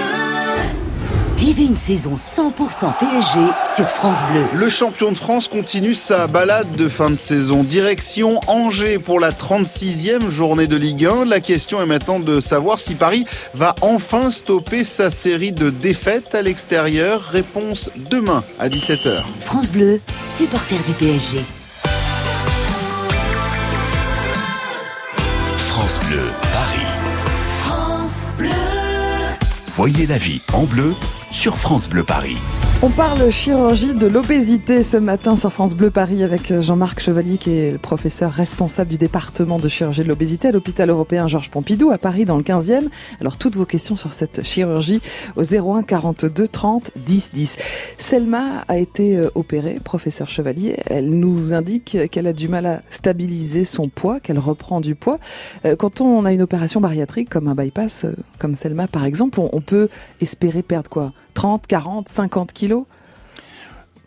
Vivez 1.36 1.64
une 1.64 1.76
saison 1.76 2.14
100% 2.14 2.98
PSG 2.98 3.40
sur 3.66 3.88
France 3.88 4.18
Bleu. 4.30 4.44
Le 4.54 4.68
champion 4.68 5.12
de 5.12 5.16
France 5.16 5.48
continue 5.48 5.94
sa 5.94 6.26
balade 6.26 6.70
de 6.72 6.88
fin 6.88 7.10
de 7.10 7.14
saison. 7.14 7.62
Direction 7.62 8.40
Angers 8.48 8.98
pour 8.98 9.20
la 9.20 9.30
36e 9.30 10.28
journée 10.30 10.66
de 10.66 10.76
Ligue 10.76 11.06
1. 11.06 11.24
La 11.24 11.40
question 11.40 11.80
est 11.80 11.86
maintenant 11.86 12.20
de 12.20 12.40
savoir 12.40 12.80
si 12.80 12.96
Paris 12.96 13.24
va 13.54 13.74
enfin 13.80 14.30
stopper 14.30 14.84
sa 14.84 15.10
série 15.10 15.52
de 15.52 15.70
défaites 15.70 16.34
à 16.34 16.42
l'extérieur. 16.42 17.22
Réponse 17.22 17.90
demain 18.10 18.42
à 18.58 18.68
17h. 18.68 19.22
France 19.40 19.70
Bleu, 19.70 20.00
supporter 20.24 20.76
du 20.86 20.92
PSG. 20.92 21.38
France 25.56 26.00
Bleu, 26.08 26.24
Voyez 29.78 30.06
la 30.06 30.18
vie 30.18 30.42
en 30.54 30.64
bleu 30.64 30.92
sur 31.30 31.56
France 31.56 31.88
Bleu 31.88 32.02
Paris. 32.02 32.36
On 32.80 32.90
parle 32.90 33.28
chirurgie 33.32 33.92
de 33.92 34.06
l'obésité 34.06 34.84
ce 34.84 34.96
matin 34.96 35.34
sur 35.34 35.52
France 35.52 35.74
Bleu 35.74 35.90
Paris 35.90 36.22
avec 36.22 36.60
Jean-Marc 36.60 37.00
Chevalier 37.00 37.36
qui 37.36 37.50
est 37.50 37.72
le 37.72 37.78
professeur 37.78 38.30
responsable 38.30 38.90
du 38.90 38.98
département 38.98 39.58
de 39.58 39.68
chirurgie 39.68 40.04
de 40.04 40.08
l'obésité 40.08 40.46
à 40.46 40.52
l'hôpital 40.52 40.88
européen 40.88 41.26
Georges 41.26 41.50
Pompidou 41.50 41.90
à 41.90 41.98
Paris 41.98 42.24
dans 42.24 42.36
le 42.36 42.44
15e. 42.44 42.84
Alors 43.20 43.36
toutes 43.36 43.56
vos 43.56 43.64
questions 43.64 43.96
sur 43.96 44.12
cette 44.12 44.44
chirurgie 44.44 45.00
au 45.34 45.42
01 45.42 45.82
42 45.82 46.46
30 46.46 46.92
10 46.94 47.32
10. 47.32 47.56
Selma 47.96 48.64
a 48.68 48.78
été 48.78 49.16
euh, 49.16 49.28
opérée, 49.34 49.80
professeur 49.82 50.28
Chevalier. 50.28 50.76
Elle 50.86 51.10
nous 51.10 51.54
indique 51.54 51.98
qu'elle 52.12 52.28
a 52.28 52.32
du 52.32 52.46
mal 52.46 52.64
à 52.64 52.80
stabiliser 52.90 53.64
son 53.64 53.88
poids, 53.88 54.20
qu'elle 54.20 54.38
reprend 54.38 54.80
du 54.80 54.94
poids. 54.94 55.18
Euh, 55.64 55.74
quand 55.74 56.00
on 56.00 56.24
a 56.24 56.32
une 56.32 56.42
opération 56.42 56.80
bariatrique 56.80 57.28
comme 57.28 57.48
un 57.48 57.56
bypass, 57.56 58.04
euh, 58.04 58.12
comme 58.38 58.54
Selma 58.54 58.86
par 58.86 59.04
exemple, 59.04 59.40
on 59.40 59.60
peut 59.60 59.88
espérer 60.20 60.62
perdre 60.62 60.88
quoi? 60.88 61.12
30, 61.38 61.66
40, 61.68 62.08
50 62.08 62.52
kilos 62.52 62.84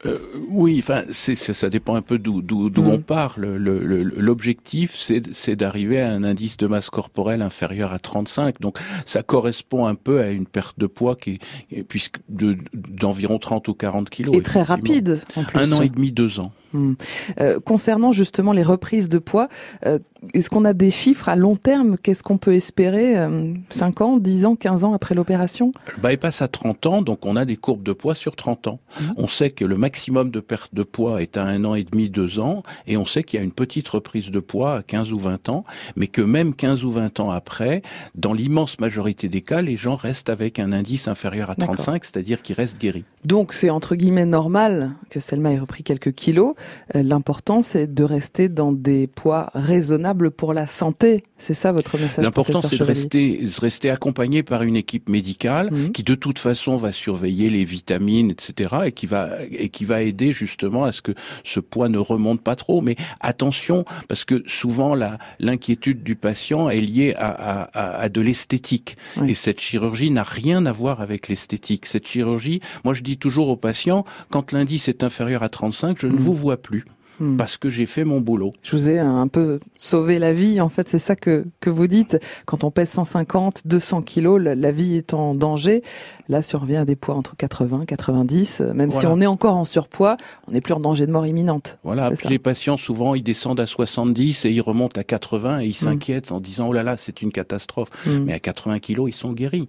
euh, 0.07 0.17
oui, 0.49 0.77
enfin, 0.79 1.03
c'est, 1.11 1.35
ça 1.35 1.69
dépend 1.69 1.93
un 1.93 2.01
peu 2.01 2.17
d'où, 2.17 2.41
Mm. 2.41 2.87
on 2.87 2.97
parle. 2.97 3.45
Le, 3.45 3.83
le- 3.85 4.01
l'objectif, 4.01 4.95
c'est, 4.95 5.55
d'arriver 5.55 6.01
à 6.01 6.09
un 6.09 6.23
indice 6.23 6.57
de 6.57 6.65
masse 6.65 6.89
corporelle 6.89 7.43
inférieur 7.43 7.93
à 7.93 7.99
35. 7.99 8.59
Donc, 8.61 8.79
ça 9.05 9.21
correspond 9.21 9.85
un 9.85 9.93
peu 9.93 10.19
à 10.21 10.29
une 10.31 10.47
perte 10.47 10.79
de 10.79 10.87
poids 10.87 11.15
qui, 11.15 11.37
est- 11.71 11.83
puisque 11.83 12.17
de, 12.29 12.57
d'environ 12.73 13.37
30 13.37 13.67
ou 13.67 13.75
40 13.75 14.09
kilos. 14.09 14.35
et 14.35 14.41
très 14.41 14.63
rapide 14.63 15.21
en 15.35 15.43
plus. 15.43 15.59
Un 15.59 15.71
an 15.71 15.81
et 15.83 15.89
demi, 15.89 16.11
deux 16.11 16.39
ans. 16.39 16.51
Hmm. 16.73 16.93
Euh, 17.39 17.59
concernant 17.59 18.11
justement 18.11 18.53
les 18.53 18.63
reprises 18.63 19.07
de 19.07 19.19
poids, 19.19 19.49
euh, 19.85 19.99
est-ce 20.33 20.49
qu'on 20.51 20.65
a 20.65 20.73
des 20.73 20.91
chiffres 20.91 21.29
à 21.29 21.35
long 21.35 21.55
terme? 21.55 21.97
Qu'est-ce 21.97 22.21
qu'on 22.21 22.37
peut 22.37 22.53
espérer 22.53 23.17
euh, 23.17 23.53
5 23.69 24.01
ans, 24.01 24.17
10 24.17 24.45
ans, 24.45 24.55
15 24.55 24.83
ans 24.83 24.93
après 24.93 25.15
l'opération? 25.15 25.71
Le 25.95 26.09
bypass 26.09 26.43
à 26.43 26.47
30 26.47 26.85
ans, 26.85 27.01
donc 27.01 27.25
on 27.25 27.35
a 27.35 27.43
des 27.43 27.57
courbes 27.57 27.81
de 27.81 27.93
poids 27.93 28.13
sur 28.13 28.35
30 28.35 28.67
ans. 28.67 28.79
Mhm. 28.99 29.13
On 29.17 29.27
sait 29.27 29.49
que 29.49 29.65
le 29.65 29.75
maximum 29.77 30.29
de 30.29 30.39
perte 30.39 30.75
de 30.75 30.83
poids 30.83 31.23
est 31.23 31.37
à 31.37 31.43
un 31.43 31.65
an 31.65 31.73
et 31.73 31.83
demi, 31.83 32.09
deux 32.09 32.39
ans, 32.39 32.61
et 32.85 32.97
on 32.97 33.05
sait 33.07 33.23
qu'il 33.23 33.39
y 33.39 33.41
a 33.41 33.43
une 33.43 33.51
petite 33.51 33.87
reprise 33.89 34.29
de 34.29 34.39
poids 34.39 34.75
à 34.75 34.83
15 34.83 35.11
ou 35.11 35.17
20 35.17 35.49
ans, 35.49 35.63
mais 35.95 36.07
que 36.07 36.21
même 36.21 36.53
15 36.53 36.85
ou 36.85 36.91
20 36.91 37.19
ans 37.19 37.31
après, 37.31 37.81
dans 38.13 38.33
l'immense 38.33 38.79
majorité 38.79 39.27
des 39.27 39.41
cas, 39.41 39.61
les 39.61 39.75
gens 39.75 39.95
restent 39.95 40.29
avec 40.29 40.59
un 40.59 40.71
indice 40.71 41.07
inférieur 41.07 41.49
à 41.49 41.55
D'accord. 41.55 41.77
35, 41.77 42.05
c'est-à-dire 42.05 42.43
qu'ils 42.43 42.55
restent 42.55 42.79
guéris. 42.79 43.05
Donc 43.25 43.53
c'est 43.53 43.71
entre 43.71 43.95
guillemets 43.95 44.25
normal 44.25 44.91
que 45.09 45.19
Selma 45.19 45.51
ait 45.51 45.59
repris 45.59 45.83
quelques 45.83 46.13
kilos. 46.13 46.53
Euh, 46.95 47.03
L'important 47.03 47.61
c'est 47.61 47.91
de 47.91 48.03
rester 48.03 48.49
dans 48.49 48.71
des 48.71 49.07
poids 49.07 49.49
raisonnables 49.53 50.10
pour 50.31 50.53
la 50.53 50.67
santé. 50.67 51.23
C'est 51.37 51.53
ça 51.53 51.71
votre 51.71 51.97
message 51.97 52.23
L'important, 52.23 52.61
c'est 52.61 52.77
de 52.77 52.83
rester, 52.83 53.89
accompagné 53.89 54.43
par 54.43 54.63
une 54.63 54.75
équipe 54.75 55.09
médicale 55.09 55.69
Mhm. 55.71 55.91
qui, 55.91 56.03
de 56.03 56.15
toute 56.15 56.37
façon, 56.39 56.77
va 56.77 56.91
surveiller 56.91 57.49
les 57.49 57.63
vitamines, 57.65 58.31
etc., 58.31 58.69
et 58.85 58.91
qui 58.91 59.05
va 59.07 59.29
et 59.49 59.69
qui 59.69 59.85
va 59.85 60.01
aider 60.01 60.33
justement 60.33 60.83
à 60.83 60.91
ce 60.91 61.01
que 61.01 61.13
ce 61.43 61.59
poids 61.59 61.89
ne 61.89 61.97
remonte 61.97 62.41
pas 62.41 62.55
trop. 62.55 62.81
Mais 62.81 62.95
attention, 63.21 63.85
parce 64.07 64.25
que 64.25 64.43
souvent 64.45 64.95
l'inquiétude 65.39 66.03
du 66.03 66.15
patient 66.15 66.69
est 66.69 66.81
liée 66.81 67.13
à, 67.17 67.29
à, 67.29 67.61
à- 67.79 68.01
à 68.01 68.09
de 68.09 68.21
l'esthétique, 68.21 68.97
Oui. 69.17 69.31
et 69.31 69.33
cette 69.33 69.59
chirurgie 69.61 70.11
n'a 70.11 70.23
rien 70.23 70.65
à 70.65 70.71
voir 70.71 71.01
avec 71.01 71.27
l'esthétique. 71.27 71.85
Cette 71.85 72.07
chirurgie, 72.07 72.61
moi, 72.83 72.93
je 72.93 73.01
dis 73.01 73.17
toujours 73.17 73.49
aux 73.49 73.55
patients, 73.57 74.05
quand 74.29 74.51
l'indice 74.51 74.87
est 74.87 75.03
inférieur 75.03 75.43
à 75.43 75.49
35, 75.49 75.97
je 75.99 76.07
ne 76.07 76.13
Mhm. 76.13 76.19
vous 76.19 76.33
vois 76.33 76.57
plus. 76.57 76.85
Hmm. 77.21 77.37
Parce 77.37 77.57
que 77.57 77.69
j'ai 77.69 77.85
fait 77.85 78.03
mon 78.03 78.19
boulot. 78.19 78.51
Je 78.63 78.75
vous 78.75 78.89
ai 78.89 78.97
un 78.97 79.27
peu 79.27 79.59
sauvé 79.77 80.17
la 80.17 80.33
vie, 80.33 80.59
en 80.59 80.69
fait, 80.69 80.89
c'est 80.89 80.99
ça 80.99 81.15
que, 81.15 81.45
que 81.59 81.69
vous 81.69 81.85
dites. 81.85 82.17
Quand 82.45 82.63
on 82.63 82.71
pèse 82.71 82.89
150, 82.89 83.61
200 83.65 84.01
kilos, 84.01 84.41
la, 84.41 84.71
vie 84.71 84.95
est 84.95 85.13
en 85.13 85.33
danger. 85.33 85.83
Là, 86.29 86.41
revient 86.53 86.77
à 86.77 86.85
des 86.85 86.95
poids 86.95 87.13
entre 87.13 87.35
80, 87.35 87.85
90, 87.85 88.61
euh, 88.61 88.73
même 88.73 88.91
si 88.91 89.05
on 89.05 89.21
est 89.21 89.27
encore 89.27 89.55
en 89.55 89.65
surpoids, 89.65 90.17
on 90.47 90.51
n'est 90.53 90.61
plus 90.61 90.73
en 90.73 90.79
danger 90.79 91.05
de 91.05 91.11
mort 91.11 91.27
imminente. 91.27 91.77
Voilà, 91.83 92.11
les 92.27 92.39
patients, 92.39 92.77
souvent, 92.77 93.13
ils 93.13 93.21
descendent 93.21 93.59
à 93.59 93.67
70 93.67 94.45
et 94.45 94.49
ils 94.49 94.61
remontent 94.61 94.99
à 94.99 95.03
80 95.03 95.59
et 95.59 95.67
ils 95.67 95.73
s'inquiètent 95.73 96.31
en 96.31 96.39
disant, 96.39 96.69
oh 96.69 96.73
là 96.73 96.81
là, 96.81 96.97
c'est 96.97 97.21
une 97.21 97.31
catastrophe. 97.31 97.89
Hmm. 98.07 98.23
Mais 98.25 98.33
à 98.33 98.39
80 98.39 98.79
kilos, 98.79 99.09
ils 99.09 99.15
sont 99.15 99.31
guéris. 99.31 99.67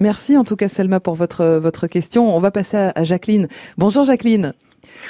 Merci 0.00 0.36
en 0.36 0.44
tout 0.44 0.56
cas 0.56 0.68
Selma 0.68 1.00
pour 1.00 1.14
votre, 1.14 1.58
votre 1.58 1.86
question. 1.86 2.36
On 2.36 2.40
va 2.40 2.50
passer 2.50 2.76
à 2.76 3.04
Jacqueline. 3.04 3.48
Bonjour 3.78 4.04
Jacqueline. 4.04 4.52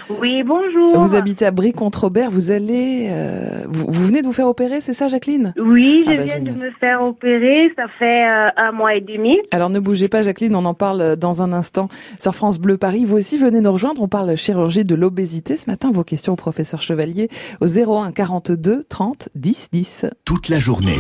Oui, 0.09 0.43
bonjour. 0.45 0.99
Vous 0.99 1.15
habitez 1.15 1.47
à 1.47 1.51
Brie-contre-Robert. 1.51 2.31
Vous 2.31 2.51
allez, 2.51 3.09
euh, 3.11 3.65
vous, 3.69 3.87
vous 3.89 4.07
venez 4.07 4.23
de 4.23 4.27
vous 4.27 4.33
faire 4.33 4.49
opérer, 4.49 4.81
c'est 4.81 4.93
ça 4.93 5.09
Jacqueline? 5.09 5.55
Oui, 5.59 6.03
je 6.07 6.13
Ah 6.13 6.17
bah, 6.17 6.23
viens 6.25 6.35
génial. 6.35 6.55
de 6.55 6.59
me 6.65 6.71
faire 6.81 7.03
opérer, 7.03 7.73
ça 7.77 7.85
fait 7.99 8.27
euh, 8.29 8.49
un 8.57 8.73
mois 8.73 8.95
et 8.95 9.01
demi. 9.01 9.39
Alors 9.51 9.71
ne 9.71 9.79
bougez 9.79 10.09
pas 10.09 10.23
Jacqueline, 10.23 10.55
on 10.57 10.65
en 10.65 10.75
parle 10.75 11.01
euh, 11.01 11.17
dans 11.17 11.43
un 11.43 11.53
instant 11.53 11.89
sur 12.19 12.35
France 12.35 12.59
Bleu 12.59 12.77
Paris. 12.77 13.05
Vous 13.05 13.17
aussi 13.17 13.39
venez 13.39 13.61
nous 13.61 13.73
rejoindre, 13.73 14.03
on 14.03 14.09
parle 14.09 14.37
chirurgie 14.37 14.85
de 14.85 14.95
l'obésité 14.95 15.57
ce 15.57 15.71
matin. 15.71 15.91
Vos 15.93 16.05
questions 16.05 16.33
au 16.33 16.37
professeur 16.37 16.81
Chevalier 16.83 17.29
au 17.61 17.67
01 17.67 18.13
42 18.13 18.83
30 18.89 19.29
10 19.35 19.69
10. 19.73 20.07
Toute 20.25 20.49
la 20.49 20.59
journée, 20.59 20.99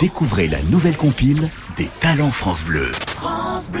découvrez 0.00 0.46
la 0.48 0.58
nouvelle 0.70 0.96
compile 0.96 1.42
des 1.76 1.88
talents 2.00 2.30
France 2.30 2.62
Bleu. 2.64 2.90
France 3.06 3.68
Bleu. 3.70 3.80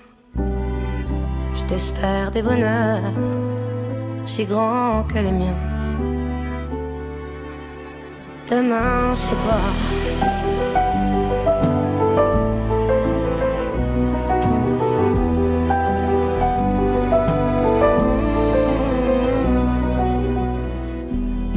Je 1.71 1.75
t'espère 1.77 2.31
des 2.31 2.41
bonheurs 2.41 3.13
si 4.25 4.43
grands 4.43 5.05
que 5.05 5.19
les 5.19 5.31
miens. 5.31 5.55
Demain, 8.49 9.15
c'est 9.15 9.37
toi. 9.37 9.61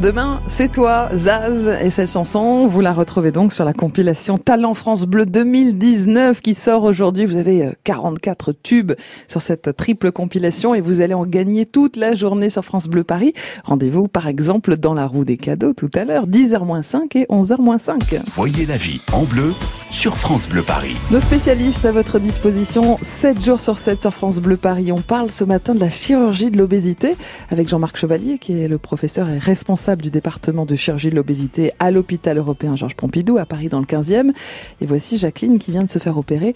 Demain, 0.04 0.42
c'est 0.48 0.70
toi, 0.70 1.08
Zaz. 1.14 1.66
Et 1.80 1.88
cette 1.88 2.10
chanson, 2.10 2.66
vous 2.66 2.82
la 2.82 2.92
retrouvez 2.92 3.32
donc 3.32 3.54
sur 3.54 3.64
la 3.64 3.72
compilation 3.72 4.36
Talent 4.36 4.74
France 4.74 5.06
Bleu 5.06 5.24
2019 5.24 6.42
qui 6.42 6.52
sort 6.52 6.82
aujourd'hui. 6.82 7.24
Vous 7.24 7.38
avez 7.38 7.70
44 7.84 8.52
tubes 8.52 8.92
sur 9.26 9.40
cette 9.40 9.74
triple 9.74 10.12
compilation 10.12 10.74
et 10.74 10.82
vous 10.82 11.00
allez 11.00 11.14
en 11.14 11.24
gagner 11.24 11.64
toute 11.64 11.96
la 11.96 12.14
journée 12.14 12.50
sur 12.50 12.66
France 12.66 12.88
Bleu 12.88 13.02
Paris. 13.02 13.32
Rendez-vous 13.64 14.06
par 14.06 14.28
exemple 14.28 14.76
dans 14.76 14.92
la 14.92 15.06
roue 15.06 15.24
des 15.24 15.38
cadeaux 15.38 15.72
tout 15.72 15.90
à 15.94 16.04
l'heure, 16.04 16.26
10h-5 16.26 17.16
et 17.16 17.24
11h-5. 17.30 18.20
Voyez 18.26 18.66
la 18.66 18.76
vie 18.76 19.00
en 19.10 19.22
bleu 19.22 19.54
sur 19.88 20.18
France 20.18 20.46
Bleu 20.46 20.60
Paris. 20.60 20.96
Nos 21.12 21.20
spécialistes 21.20 21.86
à 21.86 21.92
votre 21.92 22.18
disposition, 22.18 22.98
7 23.00 23.42
jours 23.42 23.60
sur 23.60 23.78
7 23.78 24.02
sur 24.02 24.12
France 24.12 24.40
Bleu 24.40 24.58
Paris. 24.58 24.92
On 24.92 25.00
parle 25.00 25.30
ce 25.30 25.44
matin 25.44 25.74
de 25.74 25.80
la 25.80 25.88
chirurgie 25.88 26.50
de 26.50 26.58
l'obésité 26.58 27.16
avec 27.50 27.68
Jean-Marc 27.68 27.96
Chevalier 27.96 28.36
qui 28.38 28.60
est 28.60 28.68
le 28.68 28.76
professeur 28.76 29.30
et 29.30 29.38
responsable 29.38 29.93
du 30.00 30.10
département 30.10 30.66
de 30.66 30.74
chirurgie 30.74 31.10
de 31.10 31.16
l'obésité 31.16 31.72
à 31.78 31.90
l'hôpital 31.90 32.38
européen 32.38 32.76
Georges 32.76 32.96
Pompidou 32.96 33.38
à 33.38 33.46
Paris 33.46 33.68
dans 33.68 33.80
le 33.80 33.86
15e. 33.86 34.32
Et 34.80 34.86
voici 34.86 35.18
Jacqueline 35.18 35.58
qui 35.58 35.70
vient 35.70 35.84
de 35.84 35.90
se 35.90 35.98
faire 35.98 36.18
opérer 36.18 36.54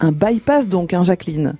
un 0.00 0.12
bypass 0.12 0.68
donc, 0.68 0.92
hein, 0.94 1.02
Jacqueline. 1.02 1.54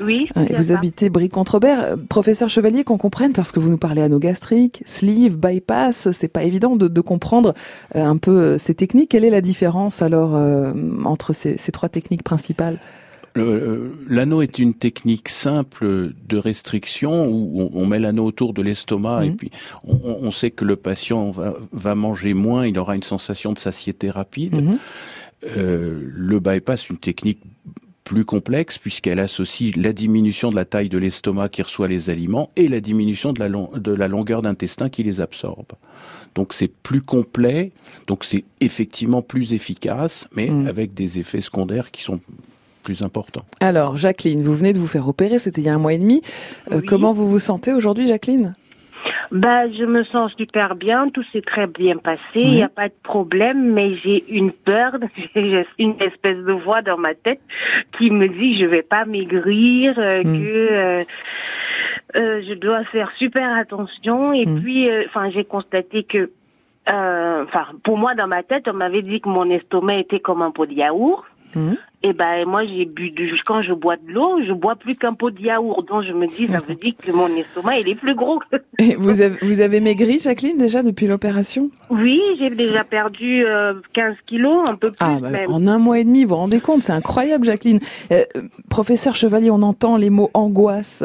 Oui. 0.00 0.28
Et 0.36 0.54
vous 0.54 0.72
habitez 0.72 1.08
Brie-Contrebert. 1.08 1.96
Professeur 2.08 2.48
Chevalier, 2.48 2.82
qu'on 2.82 2.98
comprenne, 2.98 3.32
parce 3.32 3.52
que 3.52 3.60
vous 3.60 3.70
nous 3.70 3.78
parlez 3.78 4.02
anogastrique, 4.02 4.82
sleeve, 4.84 5.36
bypass, 5.36 6.10
c'est 6.10 6.28
pas 6.28 6.42
évident 6.42 6.76
de, 6.76 6.88
de 6.88 7.00
comprendre 7.00 7.54
euh, 7.94 8.04
un 8.04 8.16
peu 8.16 8.32
euh, 8.32 8.58
ces 8.58 8.74
techniques. 8.74 9.10
Quelle 9.10 9.24
est 9.24 9.30
la 9.30 9.40
différence 9.40 10.02
alors 10.02 10.34
euh, 10.34 10.72
entre 11.04 11.32
ces, 11.32 11.56
ces 11.58 11.70
trois 11.70 11.88
techniques 11.88 12.24
principales? 12.24 12.78
L'anneau 13.36 14.42
est 14.42 14.58
une 14.58 14.74
technique 14.74 15.28
simple 15.28 16.12
de 16.28 16.36
restriction 16.36 17.26
où 17.28 17.60
on, 17.62 17.70
on 17.82 17.86
met 17.86 17.98
l'anneau 17.98 18.24
autour 18.26 18.52
de 18.54 18.62
l'estomac 18.62 19.24
et 19.26 19.30
puis 19.30 19.50
on, 19.84 19.98
on 20.22 20.30
sait 20.30 20.50
que 20.50 20.64
le 20.64 20.76
patient 20.76 21.30
va, 21.30 21.54
va 21.72 21.94
manger 21.94 22.32
moins, 22.34 22.66
il 22.66 22.78
aura 22.78 22.94
une 22.94 23.02
sensation 23.02 23.52
de 23.52 23.58
satiété 23.58 24.10
rapide. 24.10 24.54
Mhm. 24.54 24.78
Euh, 25.56 26.00
le 26.14 26.40
bypass, 26.40 26.88
une 26.88 26.96
technique 26.98 27.40
plus 28.04 28.24
complexe 28.24 28.78
puisqu'elle 28.78 29.18
associe 29.18 29.74
la 29.76 29.92
diminution 29.92 30.50
de 30.50 30.56
la 30.56 30.64
taille 30.64 30.88
de 30.88 30.98
l'estomac 30.98 31.48
qui 31.48 31.62
reçoit 31.62 31.88
les 31.88 32.10
aliments 32.10 32.50
et 32.54 32.68
la 32.68 32.80
diminution 32.80 33.32
de 33.32 33.40
la, 33.40 33.48
long- 33.48 33.70
de 33.74 33.92
la 33.92 34.08
longueur 34.08 34.42
d'intestin 34.42 34.88
qui 34.90 35.02
les 35.02 35.20
absorbe. 35.20 35.72
Donc 36.34 36.52
c'est 36.52 36.68
plus 36.68 37.00
complet, 37.02 37.72
donc 38.06 38.24
c'est 38.24 38.44
effectivement 38.60 39.22
plus 39.22 39.52
efficace, 39.54 40.26
mais 40.36 40.48
Mm. 40.50 40.66
avec 40.66 40.92
des 40.94 41.18
effets 41.18 41.40
secondaires 41.40 41.90
qui 41.90 42.02
sont 42.02 42.20
plus 42.84 43.02
importants. 43.02 43.44
Alors, 43.60 43.96
Jacqueline, 43.96 44.42
vous 44.44 44.54
venez 44.54 44.72
de 44.72 44.78
vous 44.78 44.86
faire 44.86 45.08
opérer, 45.08 45.38
c'était 45.40 45.60
il 45.62 45.64
y 45.64 45.68
a 45.70 45.74
un 45.74 45.78
mois 45.78 45.94
et 45.94 45.98
demi. 45.98 46.22
Euh. 46.70 46.80
Comment 46.86 47.12
vous 47.12 47.28
vous 47.28 47.38
sentez 47.40 47.72
aujourd'hui, 47.72 48.06
Jacqueline? 48.06 48.54
Bah, 49.32 49.68
je 49.70 49.84
me 49.84 50.04
sens 50.04 50.32
super 50.38 50.76
bien, 50.76 51.08
tout 51.08 51.24
s'est 51.32 51.42
très 51.42 51.66
bien 51.66 51.96
passé, 51.96 52.20
il 52.36 52.50
n'y 52.54 52.62
a 52.62 52.68
pas 52.68 52.88
de 52.88 52.94
problème, 53.02 53.72
mais 53.72 53.96
j'ai 53.96 54.22
une 54.28 54.52
peur, 54.52 54.92
j'ai 55.34 55.66
une 55.78 55.96
espèce 56.00 56.38
de 56.38 56.52
voix 56.52 56.82
dans 56.82 56.96
ma 56.98 57.14
tête 57.14 57.40
qui 57.98 58.10
me 58.10 58.28
dit 58.28 58.56
je 58.58 58.66
vais 58.66 58.82
pas 58.82 59.04
maigrir, 59.06 59.94
euh, 59.98 60.22
Mm. 60.22 60.38
que 60.38 60.68
euh, 60.72 61.02
euh, 62.16 62.42
je 62.48 62.54
dois 62.54 62.84
faire 62.84 63.10
super 63.18 63.50
attention. 63.56 64.32
Et 64.32 64.46
Mm. 64.46 64.60
puis, 64.60 64.88
euh, 64.88 65.02
enfin, 65.08 65.30
j'ai 65.30 65.44
constaté 65.44 66.04
que, 66.04 66.30
euh, 66.90 67.44
enfin, 67.44 67.66
pour 67.82 67.96
moi 67.98 68.14
dans 68.14 68.28
ma 68.28 68.42
tête, 68.42 68.68
on 68.68 68.74
m'avait 68.74 69.02
dit 69.02 69.20
que 69.20 69.28
mon 69.28 69.50
estomac 69.50 69.98
était 69.98 70.20
comme 70.20 70.42
un 70.42 70.50
pot 70.50 70.66
de 70.66 70.74
yaourt. 70.74 71.24
Mhm. 71.56 71.76
Et 72.06 72.12
ben 72.12 72.44
moi 72.46 72.66
j'ai 72.66 72.84
bu 72.84 73.10
de 73.10 73.24
quand 73.46 73.62
je 73.62 73.72
bois 73.72 73.96
de 73.96 74.12
l'eau, 74.12 74.38
je 74.46 74.52
bois 74.52 74.76
plus 74.76 74.94
qu'un 74.94 75.14
pot 75.14 75.30
de 75.30 75.40
yaourt. 75.40 75.88
Donc 75.88 76.02
je 76.04 76.12
me 76.12 76.26
dis 76.26 76.46
ça 76.48 76.60
veut 76.60 76.74
dire 76.74 76.92
que 77.02 77.10
mon 77.10 77.34
estomac 77.34 77.78
il 77.78 77.88
est 77.88 77.94
plus 77.94 78.14
gros. 78.14 78.40
Et 78.78 78.94
vous 78.96 79.22
avez, 79.22 79.38
vous 79.40 79.60
avez 79.62 79.80
maigri, 79.80 80.18
Jacqueline, 80.18 80.58
déjà 80.58 80.82
depuis 80.82 81.06
l'opération? 81.06 81.70
Oui, 81.88 82.20
j'ai 82.38 82.50
déjà 82.50 82.84
perdu 82.84 83.46
euh, 83.46 83.74
15 83.94 84.16
kilos, 84.26 84.68
un 84.68 84.74
peu 84.74 84.88
plus 84.88 84.96
Ah, 85.00 85.18
bah, 85.20 85.30
même. 85.30 85.50
en 85.50 85.66
un 85.66 85.78
mois 85.78 85.98
et 85.98 86.04
demi, 86.04 86.24
vous 86.24 86.30
vous 86.30 86.36
rendez 86.36 86.60
compte, 86.60 86.82
c'est 86.82 86.92
incroyable, 86.92 87.44
Jacqueline. 87.44 87.78
Euh, 88.12 88.24
professeur 88.68 89.16
Chevalier, 89.16 89.50
on 89.50 89.62
entend 89.62 89.96
les 89.96 90.10
mots 90.10 90.30
angoisse 90.34 91.04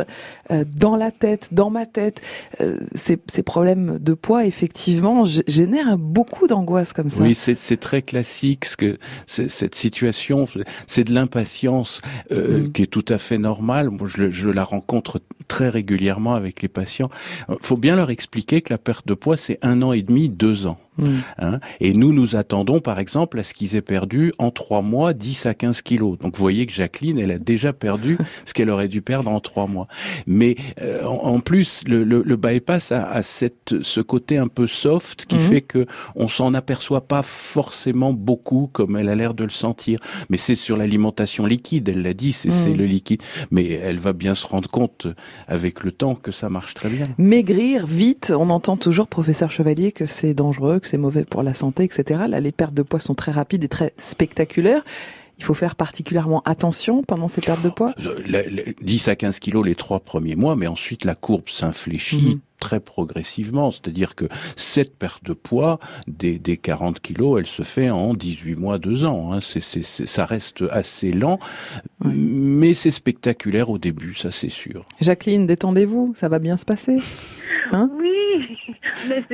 euh, 0.51 0.65
dans 0.75 0.95
la 0.97 1.11
tête, 1.11 1.49
dans 1.53 1.69
ma 1.69 1.85
tête. 1.85 2.21
Euh, 2.59 2.77
ces, 2.93 3.17
ces 3.27 3.43
problèmes 3.43 3.99
de 3.99 4.13
poids, 4.13 4.45
effectivement, 4.45 5.23
génèrent 5.47 5.97
beaucoup 5.97 6.47
d'angoisse 6.47 6.91
comme 6.91 7.09
ça. 7.09 7.23
Oui, 7.23 7.35
c'est 7.35 7.55
c'est 7.55 7.77
très 7.77 8.01
classique 8.01 8.65
ce 8.65 8.75
que 8.75 8.97
cette 9.27 9.75
situation, 9.75 10.47
c'est 10.89 11.03
de 11.05 11.13
l'impatience 11.13 12.01
euh, 12.31 12.59
Mm. 12.65 12.71
qui 12.73 12.81
est 12.81 12.87
tout 12.87 13.05
à 13.09 13.17
fait 13.19 13.37
normale. 13.37 13.89
Moi, 13.91 14.07
je, 14.13 14.31
je 14.31 14.49
la 14.49 14.63
rencontre 14.63 15.21
très 15.47 15.69
régulièrement 15.69 16.33
avec 16.35 16.61
les 16.63 16.67
patients. 16.67 17.09
Il 17.49 17.55
faut 17.61 17.77
bien 17.77 17.95
leur 17.95 18.09
expliquer 18.09 18.61
que 18.61 18.73
la 18.73 18.77
perte 18.79 19.07
de 19.07 19.13
poids, 19.13 19.37
c'est 19.37 19.59
un 19.61 19.81
an 19.83 19.93
et 19.93 20.01
demi, 20.01 20.29
deux 20.29 20.65
ans. 20.67 20.79
Mm. 20.99 21.15
Hein 21.39 21.59
et 21.79 21.93
nous, 21.93 22.13
nous 22.13 22.35
attendons, 22.35 22.79
par 22.79 22.99
exemple, 22.99 23.39
à 23.39 23.43
ce 23.43 23.53
qu'ils 23.53 23.75
aient 23.75 23.81
perdu 23.81 24.31
en 24.37 24.51
trois 24.51 24.81
mois 24.81 25.13
10 25.13 25.45
à 25.45 25.53
15 25.53 25.81
kilos. 25.81 26.17
Donc, 26.19 26.35
vous 26.35 26.41
voyez 26.41 26.65
que 26.65 26.73
Jacqueline, 26.73 27.17
elle 27.19 27.31
a 27.31 27.39
déjà 27.39 27.73
perdu 27.73 28.17
ce 28.45 28.53
qu'elle 28.53 28.69
aurait 28.69 28.87
dû 28.87 29.01
perdre 29.01 29.29
en 29.29 29.39
trois 29.39 29.67
mois. 29.67 29.87
Mais 30.27 30.55
euh, 30.81 31.03
en, 31.05 31.35
en 31.35 31.39
plus, 31.39 31.81
le, 31.87 32.03
le, 32.03 32.21
le 32.25 32.35
bypass 32.35 32.91
a, 32.91 33.05
a 33.09 33.23
cette, 33.23 33.81
ce 33.81 34.01
côté 34.01 34.37
un 34.37 34.47
peu 34.47 34.67
soft 34.67 35.25
qui 35.25 35.35
Mhm. 35.35 35.41
fait 35.41 35.61
que 35.61 35.85
on 36.15 36.27
s'en 36.27 36.53
aperçoit 36.53 37.07
pas 37.07 37.21
forcément 37.21 38.11
beaucoup 38.13 38.67
comme 38.71 38.97
elle 38.97 39.07
a 39.09 39.15
l'air 39.15 39.33
de 39.33 39.43
le 39.45 39.49
sentir. 39.49 39.99
Mais 40.29 40.37
c'est 40.37 40.55
sur 40.55 40.75
l'alimentation 40.75 41.45
liquide, 41.45 41.87
elle 41.89 42.01
l'a 42.01 42.13
dit, 42.13 42.33
c'est 42.33 42.49
Mhm. 42.49 42.77
le 42.77 42.85
liquide. 42.85 43.21
Mais 43.51 43.69
elle 43.71 43.99
va 43.99 44.11
bien 44.13 44.35
se 44.35 44.45
rendre 44.45 44.69
compte 44.69 45.07
avec 45.47 45.83
le 45.83 45.91
temps 45.91 46.15
que 46.15 46.31
ça 46.31 46.49
marche 46.49 46.73
très 46.73 46.89
bien. 46.89 47.05
Maigrir 47.17 47.85
vite, 47.87 48.33
on 48.37 48.49
entend 48.49 48.75
toujours, 48.75 49.07
professeur 49.07 49.49
Chevalier, 49.51 49.91
que 49.93 50.05
c'est 50.05 50.33
dangereux, 50.33 50.79
que 50.79 50.87
c'est 50.89 50.97
mauvais 50.97 51.23
pour 51.25 51.43
la 51.43 51.53
santé, 51.53 51.83
etc. 51.83 52.21
Là, 52.27 52.39
les 52.39 52.51
pertes 52.51 52.73
de 52.73 52.81
poids 52.81 52.99
sont 52.99 53.15
très 53.15 53.31
rapides 53.31 53.63
et 53.63 53.67
très 53.69 53.93
spectaculaires. 53.97 54.83
Il 55.37 55.45
faut 55.45 55.53
faire 55.53 55.75
particulièrement 55.75 56.41
attention 56.43 57.01
pendant 57.03 57.27
ces 57.29 57.39
pertes 57.41 57.63
de 57.63 57.69
poids. 57.69 57.93
Euh, 58.05 58.21
la- 58.27 58.43
la- 58.43 58.63
10 58.81 59.07
à 59.07 59.15
15 59.15 59.39
kilos 59.39 59.65
les 59.65 59.75
trois 59.75 60.01
premiers 60.01 60.35
mois, 60.35 60.55
mais 60.57 60.67
ensuite 60.67 61.05
la 61.05 61.15
courbe 61.15 61.47
s'infléchit 61.47 62.21
Mhm. 62.21 62.39
Très 62.59 62.79
progressivement. 62.79 63.71
C'est-à-dire 63.71 64.15
que 64.15 64.25
cette 64.55 64.97
perte 64.97 65.23
de 65.23 65.33
poids 65.33 65.79
des, 66.07 66.37
des 66.39 66.57
40 66.57 66.99
kilos, 66.99 67.39
elle 67.39 67.47
se 67.47 67.63
fait 67.63 67.89
en 67.89 68.13
18 68.13 68.55
mois, 68.55 68.77
2 68.77 69.05
ans. 69.05 69.31
Hein. 69.33 69.39
C'est, 69.41 69.61
c'est- 69.61 69.83
c'est- 69.83 70.05
ça 70.05 70.25
reste 70.25 70.63
assez 70.71 71.11
lent, 71.11 71.39
mais 72.03 72.73
c'est 72.73 72.91
spectaculaire 72.91 73.69
au 73.69 73.77
début, 73.77 74.13
ça 74.13 74.31
c'est 74.31 74.49
sûr. 74.49 74.85
Jacqueline, 75.01 75.47
détendez-vous, 75.47 76.13
ça 76.15 76.29
va 76.29 76.39
bien 76.39 76.57
se 76.57 76.65
passer. 76.65 76.99
Hein? 77.71 77.89
Oui, 77.99 78.75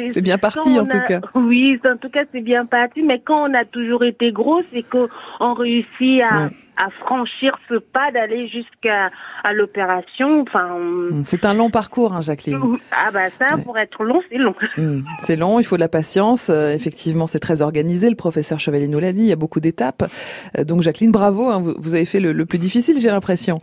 c'est 0.10 0.22
bien 0.22 0.38
parti 0.38 0.80
en 0.80 0.86
tout 0.86 1.00
cas. 1.08 1.22
Oui, 1.36 1.80
en 1.86 1.98
tout 1.98 2.10
cas 2.10 2.24
c'est 2.32 2.42
bien 2.42 2.66
parti. 2.66 3.02
Mais 3.04 3.20
quand 3.24 3.50
on 3.50 3.54
a 3.54 3.66
toujours 3.66 4.04
été 4.04 4.32
gros, 4.32 4.62
c'est 4.74 4.84
qu'on 4.84 5.54
réussit 5.54 6.22
à, 6.22 6.50
à 6.78 6.90
franchir 6.90 7.58
ce 7.70 7.76
pas 7.76 8.12
d'aller 8.12 8.48
jusqu'à 8.48 9.10
à 9.44 9.54
l'opération. 9.54 10.42
Enfin, 10.42 10.74
hum, 10.74 11.22
c'est 11.24 11.46
un 11.46 11.54
long 11.54 11.70
parcours, 11.70 12.14
hein, 12.14 12.22
Jacqueline. 12.22 12.60
Ah 12.92 13.12
bah 13.12 13.30
ça, 13.30 13.58
pour 13.64 13.78
être 13.78 14.04
long, 14.04 14.22
c'est 14.30 14.38
long. 14.38 14.56
Hum, 14.78 15.04
c'est 15.20 15.36
long, 15.36 15.60
il 15.60 15.64
faut 15.64 15.76
de 15.76 15.82
la 15.82 15.90
patience. 15.90 16.50
Euh, 16.50 16.70
effectivement, 16.70 17.28
c'est 17.28 17.40
très 17.40 17.62
organisé. 17.62 18.10
Le 18.10 18.16
professeur 18.16 18.60
Chevalier 18.60 18.88
nous 18.88 19.00
l'a 19.00 19.14
dit. 19.14 19.22
Il 19.22 19.28
y 19.28 19.34
a 19.34 19.38
beaucoup 19.38 19.60
d'étapes. 19.60 20.10
Euh, 20.58 20.64
donc, 20.64 20.82
Jacqueline, 20.82 21.12
bravo. 21.12 21.50
Hein, 21.50 21.62
vous, 21.62 21.94
avez 21.94 22.06
fait 22.06 22.20
le 22.20 22.46
plus 22.46 22.60
difficile, 22.60 22.98
j'ai 23.00 23.10
l'impression. 23.10 23.60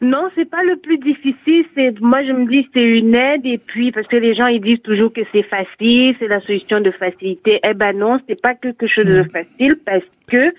Non, 0.00 0.28
c'est 0.34 0.48
pas 0.48 0.62
le 0.62 0.76
plus 0.76 0.98
difficile. 0.98 1.64
C'est 1.74 2.00
moi 2.00 2.24
je 2.24 2.32
me 2.32 2.46
dis 2.48 2.68
c'est 2.74 2.82
une 2.82 3.14
aide 3.14 3.44
et 3.44 3.58
puis 3.58 3.92
parce 3.92 4.06
que 4.06 4.16
les 4.16 4.34
gens 4.34 4.46
ils 4.46 4.60
disent 4.60 4.82
toujours 4.82 5.12
que 5.12 5.20
c'est 5.32 5.42
facile, 5.42 6.14
c'est 6.18 6.28
la 6.28 6.40
solution 6.40 6.80
de 6.80 6.90
facilité. 6.90 7.60
Eh 7.64 7.74
ben 7.74 7.96
non, 7.96 8.18
c'est 8.28 8.40
pas 8.40 8.54
quelque 8.54 8.86
chose 8.86 9.06
de 9.06 9.22
mm. 9.22 9.30
facile 9.30 9.76
parce 9.84 10.04
que 10.26 10.52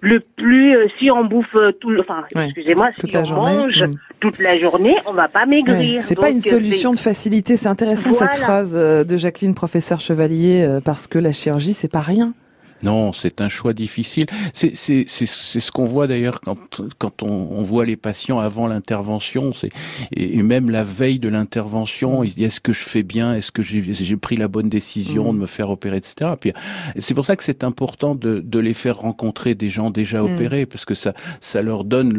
le 0.00 0.20
plus 0.20 0.76
euh, 0.76 0.88
si 0.98 1.10
on 1.10 1.24
bouffe 1.24 1.54
euh, 1.54 1.72
tout 1.72 1.90
le 1.90 2.00
enfin 2.00 2.24
excusez-moi 2.34 2.90
si 2.98 3.16
on 3.16 3.32
mange 3.32 3.80
mm. 3.80 3.92
toute 4.20 4.38
la 4.38 4.58
journée, 4.58 4.96
on 5.06 5.12
va 5.12 5.28
pas 5.28 5.46
maigrir. 5.46 6.02
C'est 6.02 6.14
pas 6.14 6.30
une 6.30 6.36
euh, 6.36 6.40
solution 6.40 6.92
de 6.92 6.98
facilité. 6.98 7.56
C'est 7.56 7.68
intéressant 7.68 8.12
cette 8.12 8.34
phrase 8.34 8.74
de 8.74 9.16
Jacqueline 9.16 9.54
professeur 9.54 10.00
Chevalier 10.00 10.78
parce 10.84 11.06
que 11.06 11.18
la 11.18 11.32
chirurgie 11.32 11.72
c'est 11.72 11.90
pas 11.90 12.00
rien. 12.00 12.34
Non, 12.82 13.12
c'est 13.12 13.40
un 13.40 13.48
choix 13.48 13.72
difficile. 13.72 14.26
C'est 14.52 14.74
ce 14.74 15.70
qu'on 15.70 15.84
voit 15.84 16.06
d'ailleurs 16.06 16.40
quand, 16.40 16.58
quand 16.98 17.22
on, 17.22 17.48
on, 17.50 17.62
voit 17.62 17.84
les 17.84 17.96
patients 17.96 18.38
avant 18.38 18.66
l'intervention, 18.66 19.52
et, 20.14 20.38
et 20.38 20.42
même 20.42 20.70
la 20.70 20.82
veille 20.82 21.18
de 21.18 21.28
l'intervention, 21.28 22.24
ils 22.24 22.34
disent 22.34 22.46
est-ce 22.46 22.60
que 22.60 22.72
je 22.72 22.82
fais 22.82 23.02
bien, 23.02 23.34
est-ce 23.34 23.52
que 23.52 23.62
j'ai 23.62 24.16
pris 24.16 24.36
la 24.36 24.48
bonne 24.48 24.68
décision 24.68 25.32
de 25.32 25.38
me 25.38 25.46
faire 25.46 25.70
opérer, 25.70 25.96
etc. 25.96 26.32
Puis 26.38 26.52
c'est 26.98 27.14
pour 27.14 27.26
ça 27.26 27.36
que 27.36 27.44
c'est 27.44 27.64
important 27.64 28.14
de, 28.14 28.40
de, 28.40 28.58
les 28.58 28.74
faire 28.74 28.98
rencontrer 28.98 29.54
des 29.54 29.70
gens 29.70 29.90
déjà 29.90 30.22
mm. 30.22 30.32
opérés, 30.32 30.66
parce 30.66 30.84
que 30.84 30.94
ça, 30.94 31.12
ça 31.40 31.62
leur 31.62 31.84
donne 31.84 32.12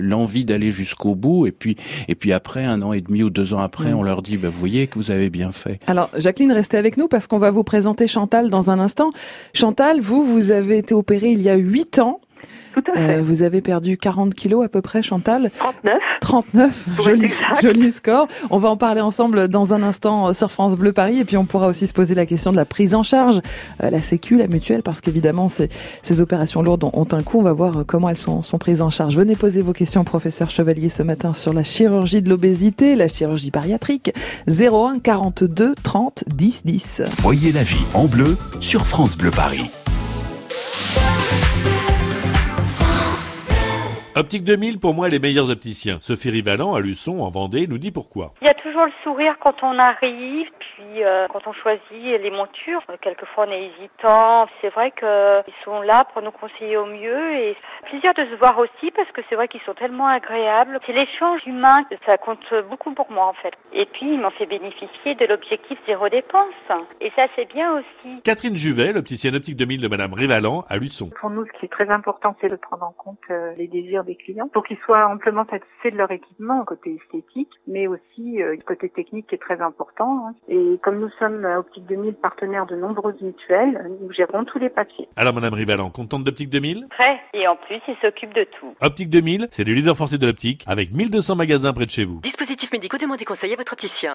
l'envie 0.00 0.40
le, 0.40 0.44
d'aller 0.44 0.70
jusqu'au 0.70 1.14
bout. 1.14 1.46
Et 1.46 1.52
puis, 1.52 1.76
et 2.08 2.14
puis 2.14 2.32
après, 2.32 2.64
un 2.64 2.82
an 2.82 2.92
et 2.92 3.00
demi 3.00 3.22
ou 3.22 3.30
deux 3.30 3.54
ans 3.54 3.60
après, 3.60 3.92
mm. 3.92 3.96
on 3.96 4.02
leur 4.02 4.22
dit, 4.22 4.36
bah, 4.36 4.48
vous 4.48 4.58
voyez 4.58 4.86
que 4.86 4.98
vous 4.98 5.10
avez 5.10 5.30
bien 5.30 5.52
fait. 5.52 5.80
Alors, 5.86 6.10
Jacqueline, 6.16 6.52
restez 6.52 6.76
avec 6.76 6.96
nous 6.96 7.08
parce 7.08 7.26
qu'on 7.26 7.38
va 7.38 7.50
vous 7.50 7.64
présenter 7.64 8.06
Chantal 8.06 8.50
dans 8.50 8.70
un 8.70 8.78
instant. 8.78 9.10
Chantal, 9.54 9.81
vous, 10.00 10.24
vous 10.24 10.52
avez 10.52 10.78
été 10.78 10.94
opéré 10.94 11.32
il 11.32 11.42
y 11.42 11.50
a 11.50 11.56
8 11.56 11.98
ans. 11.98 12.20
Tout 12.72 12.82
à 12.90 12.94
fait. 12.94 13.18
Euh, 13.18 13.22
vous 13.22 13.42
avez 13.42 13.60
perdu 13.60 13.96
40 13.96 14.34
kilos 14.34 14.64
à 14.64 14.68
peu 14.68 14.82
près, 14.82 15.02
Chantal 15.02 15.50
39. 15.58 15.94
39, 16.22 16.88
joli, 17.04 17.30
joli 17.62 17.90
score. 17.90 18.28
On 18.50 18.58
va 18.58 18.70
en 18.70 18.76
parler 18.76 19.00
ensemble 19.00 19.48
dans 19.48 19.74
un 19.74 19.82
instant 19.82 20.28
euh, 20.28 20.32
sur 20.32 20.50
France 20.50 20.76
Bleu 20.76 20.92
Paris 20.92 21.18
et 21.18 21.24
puis 21.24 21.36
on 21.36 21.44
pourra 21.44 21.66
aussi 21.66 21.86
se 21.86 21.92
poser 21.92 22.14
la 22.14 22.26
question 22.26 22.52
de 22.52 22.56
la 22.56 22.64
prise 22.64 22.94
en 22.94 23.02
charge, 23.02 23.40
euh, 23.82 23.90
la 23.90 24.00
sécu, 24.00 24.36
la 24.36 24.46
mutuelle, 24.46 24.82
parce 24.82 25.00
qu'évidemment 25.00 25.48
ces, 25.48 25.68
ces 26.00 26.20
opérations 26.20 26.62
lourdes 26.62 26.84
ont, 26.84 27.06
un 27.12 27.22
coût. 27.22 27.40
On 27.40 27.42
va 27.42 27.52
voir 27.52 27.84
comment 27.86 28.08
elles 28.08 28.16
sont, 28.16 28.42
sont 28.42 28.58
prises 28.58 28.82
en 28.82 28.90
charge. 28.90 29.16
Venez 29.16 29.36
poser 29.36 29.62
vos 29.62 29.72
questions, 29.72 30.04
professeur 30.04 30.48
Chevalier, 30.48 30.88
ce 30.88 31.02
matin 31.02 31.32
sur 31.32 31.52
la 31.52 31.64
chirurgie 31.64 32.22
de 32.22 32.28
l'obésité, 32.28 32.94
la 32.94 33.08
chirurgie 33.08 33.50
bariatrique. 33.50 34.12
01 34.46 35.00
42 35.00 35.74
30 35.82 36.24
10 36.28 36.64
10. 36.64 37.02
Voyez 37.18 37.52
la 37.52 37.64
vie 37.64 37.84
en 37.94 38.06
bleu 38.06 38.36
sur 38.60 38.86
France 38.86 39.16
Bleu 39.16 39.30
Paris. 39.30 39.70
Optique 44.14 44.44
2000, 44.44 44.78
pour 44.78 44.92
moi, 44.92 45.08
les 45.08 45.18
meilleurs 45.18 45.48
opticiens. 45.48 45.96
Sophie 46.02 46.28
Rivalan, 46.28 46.74
à 46.74 46.80
Luçon, 46.80 47.20
en 47.22 47.30
Vendée, 47.30 47.66
nous 47.66 47.78
dit 47.78 47.90
pourquoi. 47.90 48.34
Il 48.42 48.46
y 48.46 48.50
a 48.50 48.54
toujours 48.54 48.84
le 48.84 48.92
sourire 49.02 49.36
quand 49.40 49.62
on 49.62 49.78
arrive, 49.78 50.48
puis 50.58 51.02
euh, 51.02 51.26
quand 51.32 51.46
on 51.46 51.54
choisit 51.54 51.80
les 51.90 52.30
montures. 52.30 52.82
Quelquefois, 53.00 53.46
on 53.48 53.52
est 53.52 53.70
hésitant. 53.70 54.48
C'est 54.60 54.68
vrai 54.68 54.90
qu'ils 54.90 55.54
sont 55.64 55.80
là 55.80 56.04
pour 56.12 56.20
nous 56.20 56.30
conseiller 56.30 56.76
au 56.76 56.84
mieux 56.84 57.32
et 57.36 57.56
plaisir 57.88 58.12
de 58.12 58.26
se 58.26 58.34
voir 58.38 58.58
aussi 58.58 58.90
parce 58.94 59.10
que 59.12 59.22
c'est 59.30 59.34
vrai 59.34 59.48
qu'ils 59.48 59.62
sont 59.62 59.72
tellement 59.72 60.08
agréables. 60.08 60.78
C'est 60.84 60.92
l'échange 60.92 61.46
humain, 61.46 61.82
ça 62.04 62.18
compte 62.18 62.52
beaucoup 62.68 62.92
pour 62.92 63.10
moi 63.10 63.28
en 63.28 63.32
fait. 63.32 63.54
Et 63.72 63.86
puis, 63.86 64.12
ils 64.12 64.20
m'ont 64.20 64.28
fait 64.28 64.44
bénéficier 64.44 65.14
de 65.14 65.24
l'objectif 65.24 65.78
zéro 65.86 66.10
dépense. 66.10 66.52
Et 67.00 67.10
ça, 67.16 67.28
c'est 67.34 67.50
bien 67.50 67.78
aussi. 67.78 68.20
Catherine 68.24 68.56
Juvet, 68.56 68.92
l'opticienne 68.92 69.36
Optique 69.36 69.56
2000 69.56 69.80
de 69.80 69.88
Madame 69.88 70.12
Rivalan, 70.12 70.66
à 70.68 70.76
Luçon. 70.76 71.08
Pour 71.18 71.30
nous, 71.30 71.46
ce 71.46 71.58
qui 71.58 71.64
est 71.64 71.72
très 71.72 71.88
important, 71.88 72.36
c'est 72.42 72.50
de 72.50 72.56
prendre 72.56 72.84
en 72.84 72.92
compte 72.92 73.18
euh, 73.30 73.54
les 73.56 73.68
désirs 73.68 74.01
des 74.04 74.16
clients 74.16 74.48
pour 74.48 74.64
qu'ils 74.64 74.78
soient 74.84 75.06
amplement 75.06 75.44
satisfaits 75.44 75.92
de 75.92 75.98
leur 75.98 76.10
équipement 76.10 76.64
côté 76.64 76.98
esthétique, 77.02 77.50
mais 77.66 77.86
aussi 77.86 78.42
euh, 78.42 78.56
côté 78.66 78.88
technique 78.88 79.26
qui 79.28 79.34
est 79.34 79.38
très 79.38 79.60
important. 79.60 80.26
Hein. 80.26 80.34
Et 80.48 80.78
comme 80.82 81.00
nous 81.00 81.10
sommes 81.18 81.44
à 81.44 81.58
Optique 81.58 81.86
2000 81.86 82.14
partenaires 82.14 82.66
de 82.66 82.76
nombreuses 82.76 83.20
mutuelles, 83.20 83.90
nous 84.00 84.12
gérons 84.12 84.44
tous 84.44 84.58
les 84.58 84.70
papiers. 84.70 85.08
Alors 85.16 85.34
Madame 85.34 85.54
Rivalan, 85.54 85.90
contente 85.90 86.24
d'Optique 86.24 86.50
2000 86.50 86.86
Très, 86.90 87.20
et 87.34 87.46
en 87.48 87.56
plus 87.56 87.80
ils 87.88 87.96
s'occupent 88.00 88.34
de 88.34 88.46
tout. 88.58 88.74
Optique 88.80 89.10
2000, 89.10 89.48
c'est 89.50 89.64
le 89.64 89.72
leader 89.72 89.96
français 89.96 90.18
de 90.18 90.26
l'optique 90.26 90.64
avec 90.66 90.92
1200 90.92 91.36
magasins 91.36 91.72
près 91.72 91.86
de 91.86 91.90
chez 91.90 92.04
vous. 92.04 92.20
Dispositifs 92.20 92.72
médicaux, 92.72 92.98
demandez 92.98 93.24
conseil 93.24 93.52
à 93.52 93.56
votre 93.56 93.72
opticien. 93.72 94.12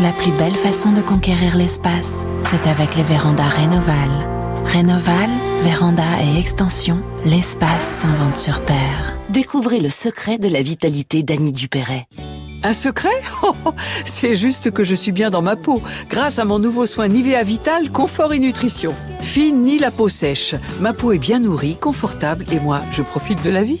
La 0.00 0.12
plus 0.12 0.32
belle 0.36 0.56
façon 0.56 0.92
de 0.92 1.00
conquérir 1.00 1.56
l'espace, 1.56 2.24
c'est 2.42 2.68
avec 2.68 2.96
les 2.96 3.02
vérandas 3.02 3.48
Rénoval. 3.48 4.33
Rénoval, 4.64 5.30
véranda 5.62 6.02
et 6.22 6.38
extension, 6.38 7.00
l'espace 7.24 8.00
s'invente 8.00 8.36
sur 8.36 8.64
Terre. 8.64 9.18
Découvrez 9.30 9.78
le 9.80 9.90
secret 9.90 10.38
de 10.38 10.48
la 10.48 10.62
vitalité 10.62 11.22
d'Annie 11.22 11.52
Dupéret. 11.52 12.06
Un 12.62 12.72
secret? 12.72 13.22
Oh, 13.42 13.54
C'est 14.04 14.36
juste 14.36 14.70
que 14.70 14.84
je 14.84 14.94
suis 14.94 15.12
bien 15.12 15.30
dans 15.30 15.42
ma 15.42 15.54
peau, 15.54 15.82
grâce 16.08 16.38
à 16.38 16.44
mon 16.44 16.58
nouveau 16.58 16.86
soin 16.86 17.08
Nivea 17.08 17.42
Vital 17.42 17.90
Confort 17.90 18.32
et 18.32 18.38
Nutrition. 18.38 18.92
Fini 19.20 19.78
la 19.78 19.90
peau 19.90 20.08
sèche, 20.08 20.54
ma 20.80 20.92
peau 20.92 21.12
est 21.12 21.18
bien 21.18 21.40
nourrie, 21.40 21.76
confortable 21.76 22.46
et 22.50 22.60
moi, 22.60 22.80
je 22.92 23.02
profite 23.02 23.42
de 23.44 23.50
la 23.50 23.62
vie. 23.62 23.80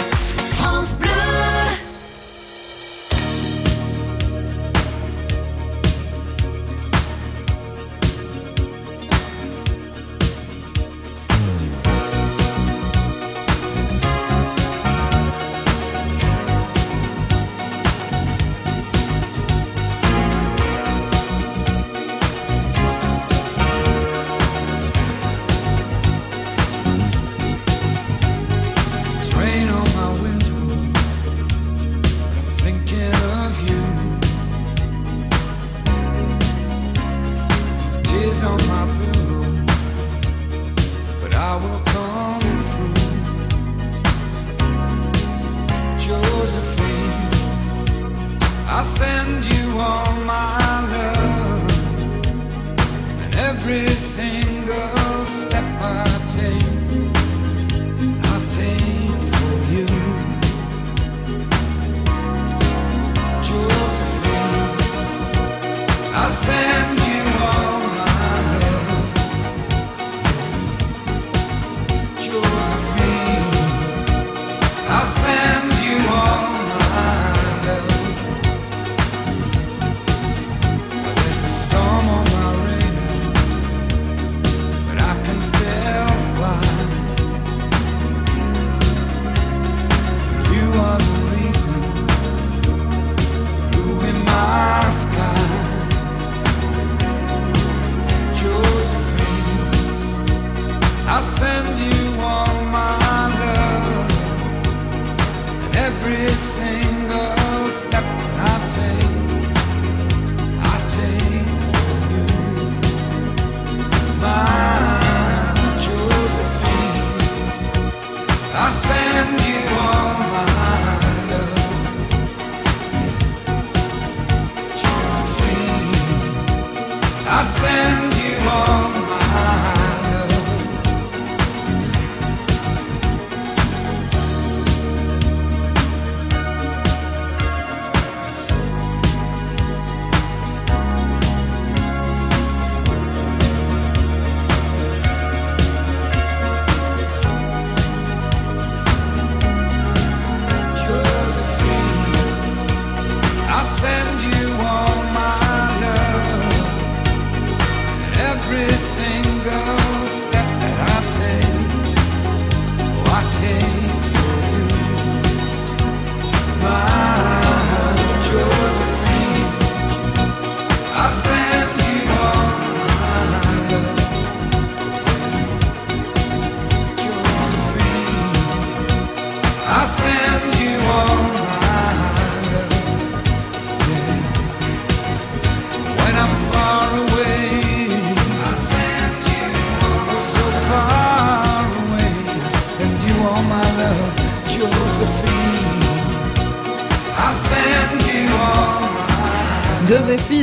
descendo. 158.71 159.20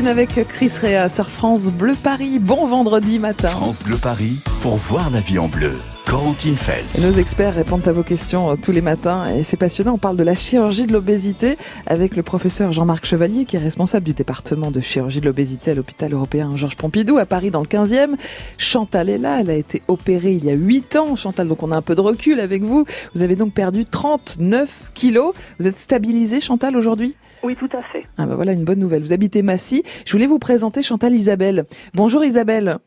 Avec 0.08 0.48
Chris 0.48 0.72
Rea 0.80 1.08
sur 1.08 1.28
France 1.28 1.66
Bleu 1.66 1.94
Paris. 1.94 2.38
Bon 2.38 2.66
vendredi 2.66 3.18
matin. 3.18 3.48
France 3.48 3.78
Bleu 3.82 3.98
Paris 3.98 4.38
pour 4.62 4.76
voir 4.76 5.10
la 5.10 5.20
vie 5.20 5.38
en 5.38 5.48
bleu. 5.48 5.76
Corentine 6.08 6.54
Et 6.54 6.56
Feltz. 6.56 7.04
nos 7.06 7.18
experts 7.18 7.54
répondent 7.54 7.86
à 7.86 7.92
vos 7.92 8.02
questions 8.02 8.50
euh, 8.50 8.54
tous 8.56 8.72
les 8.72 8.80
matins 8.80 9.28
et 9.28 9.42
c'est 9.42 9.58
passionnant. 9.58 9.94
On 9.94 9.98
parle 9.98 10.16
de 10.16 10.22
la 10.22 10.34
chirurgie 10.34 10.86
de 10.86 10.92
l'obésité 10.94 11.58
avec 11.86 12.16
le 12.16 12.22
professeur 12.22 12.72
Jean-Marc 12.72 13.04
Chevalier 13.04 13.44
qui 13.44 13.56
est 13.56 13.60
responsable 13.60 14.06
du 14.06 14.14
département 14.14 14.70
de 14.70 14.80
chirurgie 14.80 15.20
de 15.20 15.26
l'obésité 15.26 15.72
à 15.72 15.74
l'hôpital 15.74 16.14
européen 16.14 16.56
Georges 16.56 16.76
Pompidou 16.76 17.18
à 17.18 17.26
Paris 17.26 17.50
dans 17.50 17.60
le 17.60 17.66
15e. 17.66 18.14
Chantal 18.56 19.10
est 19.10 19.18
là, 19.18 19.40
elle 19.40 19.50
a 19.50 19.54
été 19.54 19.82
opérée 19.86 20.32
il 20.32 20.46
y 20.46 20.50
a 20.50 20.54
8 20.54 20.96
ans. 20.96 21.14
Chantal, 21.14 21.46
donc 21.46 21.62
on 21.62 21.72
a 21.72 21.76
un 21.76 21.82
peu 21.82 21.94
de 21.94 22.00
recul 22.00 22.40
avec 22.40 22.62
vous. 22.62 22.86
Vous 23.14 23.22
avez 23.22 23.36
donc 23.36 23.52
perdu 23.52 23.84
39 23.84 24.92
kilos. 24.94 25.34
Vous 25.58 25.66
êtes 25.66 25.78
stabilisée 25.78 26.40
Chantal 26.40 26.74
aujourd'hui? 26.76 27.16
Oui, 27.42 27.54
tout 27.54 27.68
à 27.76 27.82
fait. 27.92 28.04
ah 28.16 28.26
bah 28.26 28.34
voilà 28.34 28.52
une 28.52 28.64
bonne 28.64 28.80
nouvelle. 28.80 29.02
Vous 29.02 29.12
habitez 29.12 29.42
Massy. 29.42 29.82
Je 30.06 30.12
voulais 30.12 30.26
vous 30.26 30.38
présenter 30.38 30.82
Chantal 30.82 31.14
Isabelle. 31.14 31.66
Bonjour 31.94 32.24
Isabelle. 32.24 32.78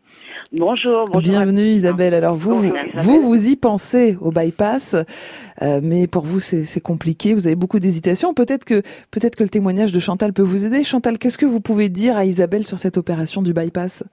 Bonjour, 0.54 1.06
bonjour. 1.06 1.22
Bienvenue 1.22 1.62
Isabelle. 1.62 2.14
Alors 2.14 2.36
vous, 2.36 2.52
Bonjour, 2.56 2.72
vous, 2.72 2.76
Isabelle. 2.76 3.02
vous, 3.04 3.22
vous 3.22 3.48
y 3.50 3.56
pensez 3.56 4.18
au 4.20 4.32
bypass, 4.32 4.96
euh, 5.62 5.80
mais 5.82 6.08
pour 6.08 6.24
vous 6.24 6.40
c'est 6.40 6.82
compliqué. 6.82 7.34
Vous 7.34 7.48
avez 7.48 7.56
beaucoup 7.56 7.80
d'hésitation. 7.80 8.34
Peut-être 8.34 8.66
que 8.66 8.82
peut-être 9.12 9.36
que 9.36 9.44
le 9.44 9.50
témoignage 9.50 9.92
de 9.94 10.00
Chantal 10.00 10.34
peut 10.34 10.42
vous 10.42 10.66
aider. 10.66 10.84
Chantal, 10.84 11.18
qu'est-ce 11.18 11.38
que 11.38 11.46
vous 11.46 11.62
pouvez 11.62 11.90
dire 11.90 12.18
à 12.18 12.26
Isabelle 12.26 12.64
sur 12.64 12.80
cette 12.80 12.98
opération 12.98 13.42
du 13.42 13.54
bypass? 13.54 14.04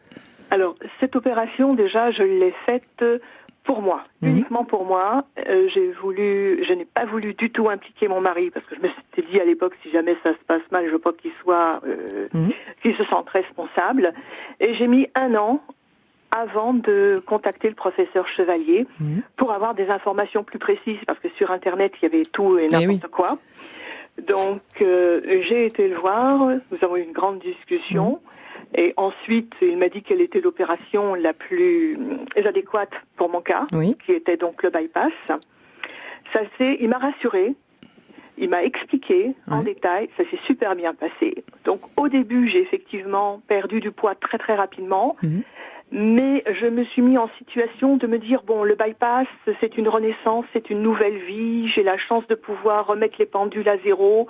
Alors, 0.51 0.77
cette 1.01 1.15
opération, 1.17 1.75
déjà, 1.75 2.11
je 2.11 2.23
l'ai 2.23 2.55
faite 2.65 3.05
pour 3.65 3.83
moi, 3.83 4.05
Mhm. 4.23 4.31
uniquement 4.31 4.65
pour 4.65 4.87
moi. 4.87 5.25
Euh, 5.47 5.69
j'ai 5.75 5.93
voulu, 6.01 6.65
je 6.67 6.73
n'ai 6.73 6.87
pas 6.87 7.03
voulu 7.07 7.35
du 7.35 7.51
tout 7.51 7.69
impliquer 7.69 8.09
mon 8.09 8.21
mari 8.23 8.51
parce 8.51 8.65
que 8.65 8.75
je 8.77 8.81
me 8.81 8.89
suis 8.89 9.31
dit 9.31 9.39
à 9.41 9.45
l'époque, 9.45 9.75
si 9.83 9.91
jamais 9.91 10.17
ça 10.23 10.31
se 10.31 10.39
passe 10.47 10.63
mal, 10.73 10.87
je 10.87 10.93
veux 10.93 10.99
pas 10.99 11.13
qu'il 11.13 11.33
soit, 11.43 11.83
euh, 11.87 12.29
qu'il 12.81 12.95
se 12.97 13.05
sente 13.05 13.29
responsable. 13.29 14.15
Et 14.61 14.75
j'ai 14.77 14.87
mis 14.87 15.07
un 15.15 15.35
an 15.35 15.61
avant 16.41 16.73
de 16.75 17.17
contacter 17.27 17.69
le 17.69 17.75
professeur 17.75 18.27
Chevalier 18.29 18.87
pour 19.37 19.53
avoir 19.53 19.75
des 19.75 19.89
informations 19.89 20.45
plus 20.45 20.59
précises 20.59 20.99
parce 21.07 21.19
que 21.21 21.29
sur 21.31 21.51
Internet, 21.51 21.93
il 22.01 22.05
y 22.05 22.07
avait 22.07 22.25
tout 22.25 22.59
et 22.59 22.67
n'importe 22.69 23.09
quoi. 23.11 23.39
Donc, 24.27 24.63
euh, 24.81 25.21
j'ai 25.47 25.67
été 25.67 25.89
le 25.89 25.97
voir, 25.97 26.49
nous 26.49 26.79
avons 26.83 26.97
eu 26.97 27.03
une 27.03 27.13
grande 27.13 27.39
discussion. 27.41 28.21
Et 28.75 28.93
ensuite, 28.97 29.53
il 29.63 29.79
m'a 29.79 29.89
dit 29.89 30.03
quelle 30.03 30.21
était 30.21 30.41
l'opération 30.41 31.15
la 31.15 31.33
plus 31.33 31.97
euh, 32.37 32.49
adéquate 32.49 32.91
pour 33.17 33.31
mon 33.31 33.41
cas, 33.41 33.67
Oui. 33.73 33.97
qui 34.05 34.13
était 34.13 34.37
donc 34.37 34.63
le 34.63 34.71
bypass. 34.71 35.13
Ça 36.33 36.41
s'est, 36.59 36.77
il 36.81 36.89
m'a 36.89 36.99
rassuré, 36.99 37.55
il 38.37 38.51
m'a 38.51 38.63
expliqué 38.65 39.35
en 39.51 39.63
détail, 39.63 40.09
ça 40.17 40.25
s'est 40.31 40.39
super 40.47 40.75
bien 40.77 40.93
passé. 40.95 41.43
Donc 41.65 41.81
au 41.97 42.09
début, 42.09 42.49
j'ai 42.49 42.61
effectivement 42.61 43.41
perdu 43.49 43.81
du 43.81 43.91
poids 43.93 44.15
très 44.15 44.37
très 44.39 44.55
rapidement, 44.55 45.17
mais 45.91 46.45
je 46.61 46.67
me 46.67 46.85
suis 46.85 47.03
mis 47.03 47.17
en 47.17 47.31
situation 47.39 47.97
de 47.97 48.07
me 48.07 48.19
dire 48.19 48.43
bon, 48.47 48.63
le 48.63 48.75
bypass, 48.75 49.27
c'est 49.61 49.79
une 49.79 49.89
renaissance, 49.89 50.45
c'est 50.53 50.69
une 50.71 50.83
nouvelle 50.83 51.19
vie, 51.19 51.69
j'ai 51.69 51.83
la 51.83 51.97
chance 51.97 52.27
de 52.29 52.35
pouvoir 52.35 52.87
remettre 52.87 53.17
les 53.19 53.27
pendules 53.27 53.69
à 53.69 53.79
zéro. 53.79 54.29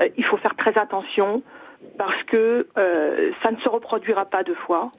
Euh, 0.00 0.08
il 0.18 0.24
faut 0.24 0.36
faire 0.36 0.54
très 0.56 0.76
attention 0.78 1.42
parce 1.96 2.22
que 2.24 2.66
euh, 2.76 3.30
ça 3.42 3.50
ne 3.50 3.56
se 3.56 3.68
reproduira 3.68 4.26
pas 4.26 4.42
deux 4.42 4.54
fois. 4.54 4.90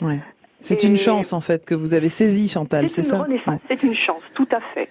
Ouais. 0.00 0.20
C'est 0.60 0.82
une 0.82 0.96
chance 0.96 1.32
en 1.34 1.42
fait 1.42 1.66
que 1.66 1.74
vous 1.74 1.92
avez 1.92 2.08
saisi 2.08 2.48
Chantal, 2.48 2.88
c'est 2.88 3.02
ça 3.02 3.22
renaissance, 3.22 3.60
c'est 3.68 3.82
une 3.82 3.94
chance, 3.94 4.22
tout 4.34 4.48
à 4.50 4.60
fait. 4.72 4.88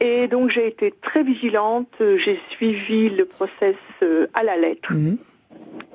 Et 0.00 0.26
donc 0.26 0.50
j'ai 0.50 0.68
été 0.68 0.92
très 1.02 1.22
vigilante, 1.22 1.88
j'ai 1.98 2.38
suivi 2.50 3.08
le 3.08 3.24
process 3.24 3.76
euh, 4.02 4.26
à 4.34 4.42
la 4.42 4.56
lettre. 4.56 4.92
Mhm. 4.92 5.16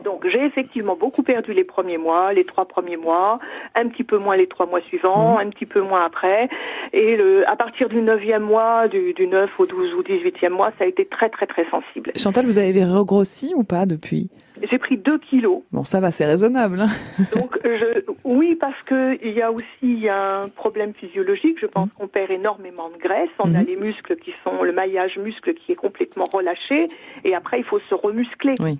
Donc 0.04 0.28
j'ai 0.28 0.44
effectivement 0.44 0.98
beaucoup 0.98 1.24
perdu 1.24 1.54
les 1.54 1.63
premiers 1.63 1.98
mois, 1.98 2.34
les 2.34 2.44
trois 2.44 2.66
premiers 2.66 2.98
mois, 2.98 3.39
un 3.76 3.88
petit 3.88 4.04
peu 4.04 4.18
moins 4.18 4.36
les 4.36 4.48
trois 4.48 4.66
mois 4.66 4.82
suivants, 4.82 5.38
un 5.38 5.50
petit 5.50 5.66
peu 5.66 5.82
moins 5.82 6.04
après. 6.06 6.50
Et 6.92 7.16
le, 7.16 7.50
à 7.50 7.56
partir 7.56 7.88
du 7.89 8.02
neuvième 8.02 8.44
mois, 8.44 8.88
du, 8.88 9.13
du 9.13 9.28
9 9.28 9.50
au 9.60 9.66
12 9.66 9.94
ou 9.94 10.02
18e 10.02 10.50
mois, 10.50 10.72
ça 10.78 10.84
a 10.84 10.88
été 10.88 11.06
très 11.06 11.30
très 11.30 11.48
très 11.48 11.66
sensible. 11.70 12.12
Chantal, 12.18 12.46
vous 12.46 12.58
avez 12.58 12.84
regrossi 12.84 13.54
ou 13.56 13.63
pas 13.63 13.86
depuis? 13.86 14.30
J'ai 14.70 14.78
pris 14.78 14.98
2 14.98 15.18
kilos. 15.20 15.62
Bon, 15.72 15.84
ça 15.84 16.00
va, 16.00 16.12
c'est 16.12 16.26
raisonnable. 16.26 16.80
hein. 16.82 16.88
Donc 17.36 17.58
je, 17.63 18.04
oui, 18.24 18.56
parce 18.60 18.80
que 18.86 19.18
il 19.26 19.34
y 19.34 19.42
a 19.42 19.52
aussi 19.52 20.08
un 20.10 20.48
problème 20.56 20.94
physiologique. 20.94 21.58
Je 21.62 21.68
pense 21.68 21.89
qu'on 21.98 22.08
perd 22.08 22.32
énormément 22.32 22.89
de 22.89 22.98
graisse. 23.02 23.30
On 23.39 23.56
a 23.56 23.60
Mhm. 23.62 23.66
les 23.68 23.76
muscles 23.76 24.16
qui 24.18 24.32
sont 24.44 24.63
le 24.63 24.72
maillage 24.72 25.18
muscle 25.18 25.54
qui 25.56 25.72
est 25.72 25.76
complètement 25.76 26.26
relâché, 26.32 26.88
et 27.24 27.34
après 27.36 27.60
il 27.60 27.63
faut 27.66 27.80
se 27.89 27.96
remuscler. 27.96 28.56
Oui. 28.60 28.78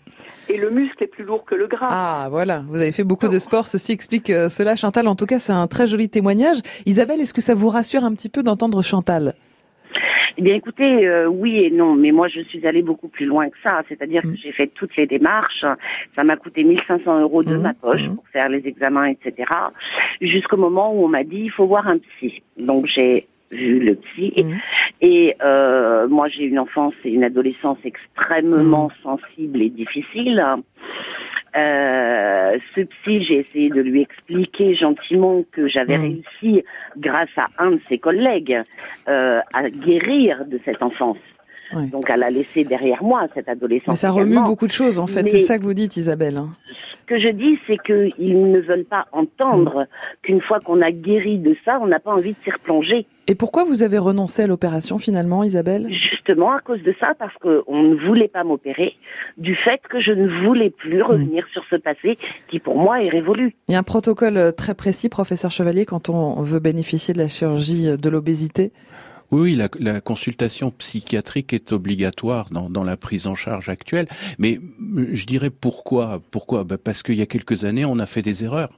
Et 0.50 0.58
le 0.58 0.70
muscle 0.70 1.04
est 1.04 1.08
plus 1.08 1.24
lourd 1.24 1.44
que 1.46 1.56
le 1.56 1.68
gras. 1.68 1.88
Ah 1.90 2.28
voilà, 2.30 2.64
vous 2.68 2.76
avez 2.78 2.92
fait 2.92 3.04
beaucoup 3.04 3.28
de 3.28 3.40
sport, 3.40 3.68
ceci 3.68 3.92
explique 3.92 4.30
euh, 4.30 4.50
cela. 4.50 4.76
Chantal, 4.76 5.08
en 5.08 5.16
tout 5.16 5.26
cas, 5.26 5.40
c'est 5.40 5.54
un 5.54 5.68
très 5.68 5.88
joli 5.88 6.10
témoignage. 6.10 6.58
Isabelle, 6.86 7.20
est-ce 7.22 7.34
que 7.34 7.42
ça 7.42 7.56
vous 7.56 7.70
rassure 7.70 8.04
un 8.04 8.14
petit 8.14 8.30
peu 8.30 8.44
d'entendre 8.44 8.82
Chantal? 8.82 9.34
Eh 10.38 10.42
bien, 10.42 10.56
écoutez, 10.56 11.08
euh, 11.08 11.28
oui 11.28 11.60
et 11.66 11.70
non, 11.72 11.94
mais 11.96 12.12
moi, 12.12 12.28
je 12.28 12.42
suis 12.42 12.66
allée 12.66 12.82
beaucoup 12.82 13.08
plus 13.08 13.26
loin 13.26 13.50
que 13.50 13.58
ça. 13.64 13.84
C'est-à-dire 13.88 14.26
Mm. 14.26 14.32
que 14.34 14.38
j'ai 14.38 14.52
fait 14.52 14.68
toutes 14.68 14.96
les 14.98 15.06
démarches. 15.06 15.62
Ça 16.16 16.24
m'a 16.24 16.36
coûté 16.38 16.64
1500 16.64 17.22
euros 17.22 17.44
de 17.44 17.56
Mm. 17.56 17.62
ma 17.62 17.74
poche 17.74 18.08
pour 18.16 18.28
faire 18.30 18.50
les 18.50 18.66
examens, 18.68 19.06
etc. 19.06 19.52
Jusqu'au 20.22 20.58
moment 20.58 20.92
où 20.94 21.06
on 21.06 21.08
m'a 21.08 21.24
dit, 21.24 21.42
il 21.46 21.52
faut 21.52 21.68
voir 21.68 21.88
un 21.88 21.98
psy. 22.00 22.42
Donc, 22.58 22.88
j'ai 22.88 23.26
vu 23.52 23.80
le 23.80 23.96
psy. 23.96 24.34
Mm. 24.44 24.54
Et 25.02 25.36
euh, 25.44 26.08
moi, 26.08 26.28
j'ai 26.30 26.46
une 26.46 26.58
enfance 26.58 26.96
et 27.06 27.10
une 27.12 27.24
adolescence 27.24 27.78
extrêmement 27.84 28.88
Mm. 28.88 29.04
sensibles 29.04 29.62
et 29.62 29.70
difficiles. 29.70 30.44
Euh, 31.56 32.58
ce 32.76 32.82
psy, 32.82 33.24
j'ai 33.24 33.40
essayé 33.40 33.70
de 33.70 33.82
lui 33.82 34.02
expliquer 34.02 34.74
gentiment 34.74 35.44
que 35.52 35.68
j'avais 35.68 35.98
Mm. 35.98 36.02
réussi, 36.02 36.64
grâce 36.98 37.30
à 37.38 37.46
un 37.60 37.72
de 37.72 37.82
ses 37.90 38.00
collègues, 38.00 38.60
euh, 39.08 39.40
à 39.54 39.70
guérir 39.70 40.46
de 40.46 40.60
cette 40.66 40.82
enfance. 40.82 41.18
Donc 41.92 42.10
elle 42.10 42.24
a 42.24 42.30
laissé 42.30 42.64
derrière 42.64 43.04
moi 43.04 43.28
cette 43.34 43.50
adolescence. 43.50 43.88
Mais 43.88 43.96
ça 43.96 44.12
remue 44.12 44.42
beaucoup 44.44 44.68
de 44.68 44.72
choses 44.72 45.00
en 45.00 45.08
fait, 45.08 45.28
c'est 45.28 45.40
ça 45.40 45.58
que 45.58 45.64
vous 45.64 45.74
dites 45.74 45.98
Isabelle. 45.98 46.42
Ce 46.70 47.06
que 47.06 47.20
je 47.20 47.30
dis, 47.30 47.60
c'est 47.68 47.78
qu'ils 47.84 48.52
ne 48.52 48.60
veulent 48.60 48.86
pas 48.86 49.08
entendre 49.12 49.88
qu'une 50.22 50.42
fois 50.42 50.60
qu'on 50.60 50.82
a 50.82 50.92
guéri 50.92 51.38
de 51.38 51.56
ça, 51.66 51.80
on 51.82 51.88
n'a 51.88 52.00
pas 52.00 52.12
envie 52.12 52.32
de 52.32 52.38
s'y 52.44 52.52
replonger. 52.52 53.06
Et 53.28 53.36
pourquoi 53.36 53.64
vous 53.64 53.84
avez 53.84 53.98
renoncé 53.98 54.44
à 54.44 54.48
l'opération 54.48 55.00
finalement 55.00 55.44
Isabelle? 55.44 55.88
Justement 55.90 56.52
à 56.52 56.60
cause 56.60 56.82
de 56.84 56.94
ça, 57.00 57.14
parce 57.18 57.34
qu'on 57.38 57.84
ne 57.84 57.96
voulait 57.96 58.28
pas 58.28 58.44
m'opérer, 58.44 58.96
du 59.38 59.56
fait 59.56 59.82
que 59.90 60.00
je 60.00 60.12
ne 60.12 60.28
voulais 60.28 60.70
plus 60.70 61.02
revenir 61.02 61.46
sur 61.54 61.64
ce 61.70 61.78
passé 61.78 62.18
qui 62.50 62.60
pour 62.60 62.78
moi 62.78 63.02
est 63.02 63.10
révolu. 63.10 63.56
Il 63.70 63.74
y 63.74 63.76
a 63.76 63.80
un 63.80 63.84
protocole 63.84 64.38
euh, 64.38 64.52
très 64.52 64.76
précis, 64.76 65.08
professeur 65.08 65.52
Chevalier, 65.52 65.86
quand 65.86 66.10
on 66.10 66.42
veut 66.42 66.60
bénéficier 66.60 67.14
de 67.14 67.20
la 67.20 67.30
chirurgie 67.30 67.88
euh, 67.90 67.98
de 67.98 68.10
l'obésité 68.10 68.72
Oui, 69.34 69.56
la, 69.56 69.68
la 69.80 70.00
consultation 70.02 70.72
psychiatrique 70.72 71.54
est 71.54 71.72
obligatoire 71.72 72.50
dans, 72.52 72.70
dans 72.70 72.84
la 72.84 72.98
prise 72.98 73.28
en 73.28 73.36
charge 73.36 73.68
actuelle. 73.70 74.08
Mais 74.38 74.60
euh, 74.98 75.08
je 75.14 75.26
dirais 75.26 75.50
pourquoi 75.50 76.22
Pourquoi? 76.32 76.64
Ben 76.64 76.78
Parce 76.78 77.02
qu'il 77.04 77.16
y 77.16 77.22
a 77.22 77.26
quelques 77.26 77.66
années, 77.66 77.86
on 77.86 78.00
a 78.00 78.06
fait 78.06 78.22
des 78.22 78.44
erreurs. 78.44 78.78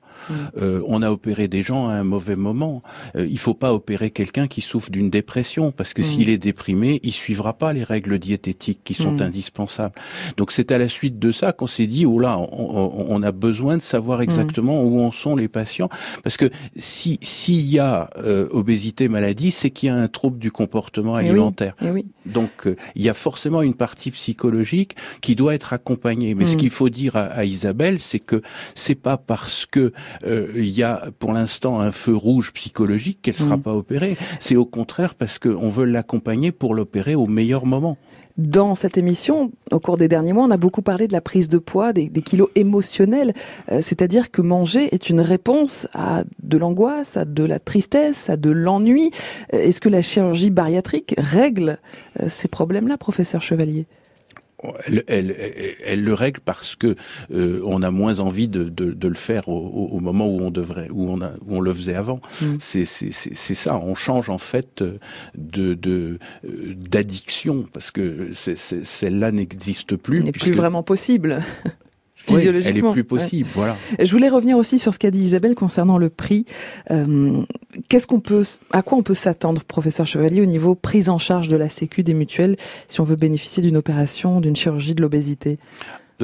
Euh, 0.58 0.82
on 0.88 1.02
a 1.02 1.12
opéré 1.12 1.50
des 1.50 1.62
gens 1.62 1.90
à 1.90 1.94
un 1.94 2.06
mauvais 2.06 2.38
moment. 2.38 2.82
Euh, 3.18 3.28
il 3.30 3.38
faut 3.38 3.54
pas 3.54 3.74
opérer 3.74 4.12
quelqu'un 4.12 4.48
qui 4.48 4.62
souffre 4.62 4.90
d'une 4.90 5.10
dépression 5.10 5.72
parce 5.74 5.94
que 5.94 6.02
Mm. 6.02 6.06
s'il 6.06 6.30
est 6.30 6.38
déprimé, 6.38 7.02
il 7.04 7.12
suivra 7.12 7.52
pas 7.54 7.74
les 7.74 7.84
règles 7.84 8.18
diététiques 8.18 8.80
qui 8.86 8.94
sont 8.94 9.12
Mm. 9.12 9.22
indispensables. 9.24 9.94
Donc 10.38 10.54
c'est 10.54 10.72
à 10.72 10.78
la 10.78 10.88
suite 10.88 11.20
de 11.20 11.32
ça 11.34 11.52
qu'on 11.52 11.68
s'est 11.68 11.86
dit 11.88 12.06
oh 12.06 12.18
là, 12.20 12.38
on, 12.40 12.48
on- 12.50 13.06
on 13.10 13.24
a 13.24 13.32
besoin 13.34 13.76
de 13.76 13.82
savoir 13.82 14.22
exactement 14.22 14.82
où 14.84 15.02
en 15.04 15.12
sont 15.12 15.36
les 15.36 15.50
patients 15.50 15.90
parce 16.24 16.38
que 16.38 16.50
si 16.78 17.20
s'il 17.22 17.66
y 17.70 17.80
a 17.80 18.10
euh, 18.18 18.48
obésité 18.52 19.10
maladie, 19.10 19.52
c'est 19.52 19.70
qu'il 19.70 19.88
y 19.88 19.92
a 19.92 19.96
un 19.96 20.08
trouble 20.08 20.40
du 20.40 20.45
comportement 20.52 21.18
Eh 21.20 21.24
oui, 21.24 21.30
alimentaire. 21.30 21.76
eh 21.82 21.90
oui. 21.90 22.06
Donc 22.26 22.68
euh, 22.68 22.76
il 22.96 23.04
y 23.04 23.10
a 23.10 23.14
forcément 23.14 23.62
une 23.62 23.74
partie 23.76 24.12
psychologique 24.12 24.96
qui 25.22 25.36
doit 25.36 25.54
être 25.56 25.74
accompagnée. 25.74 26.34
Mais 26.36 26.46
ce 26.46 26.56
Mm. 26.56 26.58
qu'il 26.58 26.70
faut 26.70 26.90
dire 26.90 27.16
à, 27.16 27.24
à 27.26 27.44
Isabelle, 27.46 28.00
c'est 28.00 28.20
que 28.20 28.42
c'est 28.76 28.96
pas 28.96 29.18
parce 29.18 29.66
que 29.66 29.94
euh, 30.26 30.48
il 30.56 30.70
y 30.70 30.84
a 30.84 31.10
pour 31.20 31.34
l'instant 31.34 31.80
un 31.80 31.92
feu 31.92 32.16
rouge 32.16 32.52
psychologique 32.54 33.20
qu'elle 33.22 33.36
sera 33.38 33.58
Mm. 33.58 33.62
pas 33.62 33.74
opérée. 33.74 34.18
C'est 34.40 34.56
au 34.56 34.66
contraire 34.66 35.16
parce 35.16 35.40
qu'on 35.40 35.70
veut 35.70 35.86
l'accompagner 35.86 36.52
pour 36.52 36.74
l'opérer 36.76 37.16
au 37.16 37.28
meilleur 37.28 37.66
moment. 37.66 37.98
Dans 38.38 38.76
cette 38.76 38.98
émission, 38.98 39.52
au 39.72 39.80
cours 39.80 39.96
des 39.96 40.10
derniers 40.10 40.34
mois, 40.34 40.44
on 40.44 40.52
a 40.52 40.58
beaucoup 40.58 40.82
parlé 40.82 41.08
de 41.08 41.14
la 41.14 41.22
prise 41.22 41.48
de 41.48 41.58
poids, 41.58 41.94
des, 41.94 42.10
kilos 42.22 42.50
émotionnels, 42.56 43.34
Euh, 43.72 43.80
c'est-à-dire 43.82 44.32
que 44.32 44.42
manger 44.42 44.94
est 44.94 45.10
une 45.10 45.22
réponse 45.22 45.88
à 45.94 46.24
de 46.44 46.58
l'angoisse, 46.58 47.18
à 47.18 47.26
de 47.26 47.44
la 47.44 47.60
tristesse, 47.60 48.30
à 48.30 48.38
de 48.38 48.50
l'ennui. 48.50 49.12
Euh, 49.54 49.60
Est-ce 49.60 49.80
que 49.82 49.90
la 49.90 50.02
chirurgie 50.02 50.50
bariatrique 50.50 51.16
règle 51.18 51.80
euh, 52.22 52.26
ces 52.28 52.48
problèmes-là, 52.48 52.98
professeur 52.98 53.42
Chevalier? 53.42 53.86
Elle, 54.88 55.04
elle, 55.08 55.32
elle- 55.38 55.76
elle 55.86 56.04
le 56.04 56.14
règle 56.14 56.40
parce 56.44 56.76
que 56.76 56.96
euh, 57.34 57.62
on 57.66 57.82
a 57.82 57.92
moins 57.92 58.20
envie 58.20 58.48
de, 58.48 58.64
de, 58.64 58.92
de 58.92 59.08
le 59.08 59.14
faire 59.16 59.48
au, 59.50 60.00
moment 60.00 60.28
où 60.28 60.42
on 60.42 60.52
devrait, 60.52 60.90
où 60.92 61.10
on, 61.10 61.22
a, 61.22 61.32
où 61.46 61.58
on 61.58 61.62
le 61.62 61.74
faisait 61.74 61.96
avant. 61.96 62.20
Mm. 62.42 62.56
C'est 62.60 62.86
ça. 62.86 63.80
On 63.82 63.96
change 63.96 64.30
en 64.30 64.38
fait 64.38 64.82
euh, 64.82 64.98
de, 65.36 66.18
d'addiction 66.44 67.66
parce 67.72 67.92
que 67.92 68.30
celle-là 68.34 69.32
n'existe 69.32 69.96
plus. 69.96 70.24
n'est 70.24 70.32
plus 70.32 70.52
vraiment 70.54 70.84
possible. 70.84 71.40
Oui, 72.30 72.36
Physiologiquement. 72.36 72.92
elle 72.94 73.00
est 73.00 73.04
plus 73.04 73.16
Ouais. 73.16 73.22
possible. 73.22 73.50
Voilà. 73.54 73.76
Je 74.00 74.12
voulais 74.12 74.30
revenir 74.30 74.58
aussi 74.58 74.80
sur 74.80 74.94
ce 74.94 75.00
qu'a 75.00 75.12
dit 75.12 75.20
Isabelle 75.22 75.56
concernant 75.56 75.98
le 75.98 76.10
prix. 76.10 76.46
Euh, 76.92 77.42
Qu'est-ce 77.90 78.08
qu'on 78.08 78.20
peut, 78.22 78.44
à 78.72 78.82
quoi 78.82 78.98
on 78.98 79.04
peut 79.04 79.14
s'attendre, 79.14 79.64
professeur 79.64 80.06
Chevalier, 80.06 80.42
au 80.42 80.46
niveau 80.46 80.76
prise 80.76 81.10
en 81.10 81.18
charge 81.18 81.50
de 81.50 81.58
la 81.58 81.68
Sécu 81.70 82.04
des 82.04 82.14
mutuelles, 82.14 82.56
si 82.88 83.02
on 83.02 83.04
veut 83.04 83.16
bénéficier 83.18 83.62
d'une 83.62 83.78
opération, 83.78 84.40
d'une 84.42 84.56
chirurgie 84.56 84.96
de 84.96 85.02
l'obésité? 85.02 85.60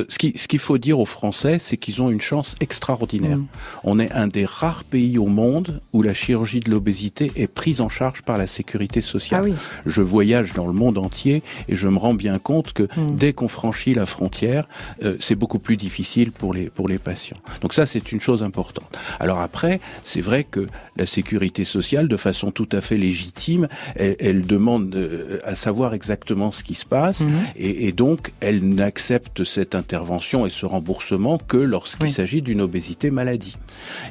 Ce 0.07 0.17
qui- 0.17 0.33
ce 0.37 0.47
qu'il 0.47 0.59
faut 0.59 0.77
dire 0.77 0.99
aux 0.99 1.05
Français, 1.05 1.57
c'est 1.59 1.75
qu'ils 1.75 2.01
ont 2.01 2.09
une 2.09 2.21
chance 2.21 2.55
extraordinaire. 2.61 3.37
Mm. 3.37 3.47
On 3.83 3.99
est 3.99 4.11
un 4.13 4.27
des 4.27 4.45
rares 4.45 4.85
pays 4.85 5.17
au 5.17 5.25
monde 5.27 5.81
où 5.91 6.01
la 6.01 6.13
chirurgie 6.13 6.61
de 6.61 6.71
l'obésité 6.71 7.31
est 7.35 7.47
prise 7.47 7.81
en 7.81 7.89
charge 7.89 8.21
par 8.21 8.37
la 8.37 8.47
sécurité 8.47 9.01
sociale. 9.01 9.41
Ah 9.43 9.49
oui. 9.49 9.53
Je 9.85 10.01
voyage 10.01 10.53
dans 10.53 10.65
le 10.65 10.71
monde 10.73 10.97
entier 10.97 11.43
et 11.67 11.75
je 11.75 11.87
me 11.89 11.97
rends 11.97 12.13
bien 12.13 12.37
compte 12.39 12.71
que 12.71 12.83
Mm. 12.83 13.17
dès 13.17 13.33
qu'on 13.33 13.49
franchit 13.49 13.93
la 13.93 14.05
frontière, 14.05 14.67
euh, 15.03 15.17
c'est 15.19 15.35
beaucoup 15.35 15.59
plus 15.59 15.75
difficile 15.77 16.31
pour 16.31 16.53
les 16.53 16.69
pour 16.69 16.87
les 16.87 16.97
patients. 16.97 17.37
Donc 17.61 17.73
ça, 17.73 17.85
c'est 17.85 18.11
une 18.13 18.21
chose 18.21 18.43
importante. 18.43 18.91
Alors 19.19 19.39
après, 19.39 19.81
c'est 20.03 20.21
vrai 20.21 20.45
que 20.45 20.67
la 20.95 21.05
sécurité 21.05 21.65
sociale, 21.65 22.07
de 22.07 22.17
façon 22.17 22.51
tout 22.51 22.69
à 22.71 22.79
fait 22.81 22.97
légitime, 22.97 23.67
elle, 23.97 24.15
elle 24.19 24.45
demande 24.45 24.95
euh, 24.95 25.39
à 25.43 25.55
savoir 25.55 25.93
exactement 25.93 26.51
ce 26.53 26.63
qui 26.63 26.75
se 26.75 26.85
passe 26.85 27.21
Mhm. 27.21 27.29
et, 27.57 27.87
et 27.87 27.91
donc 27.91 28.31
elle 28.39 28.63
n'accepte 28.73 29.43
cette 29.43 29.75
intervention 29.81 30.45
et 30.45 30.51
ce 30.51 30.67
remboursement 30.67 31.39
que 31.39 31.57
lorsqu'il 31.57 32.11
s'agit 32.11 32.43
d'une 32.43 32.61
obésité 32.61 33.09
maladie. 33.09 33.57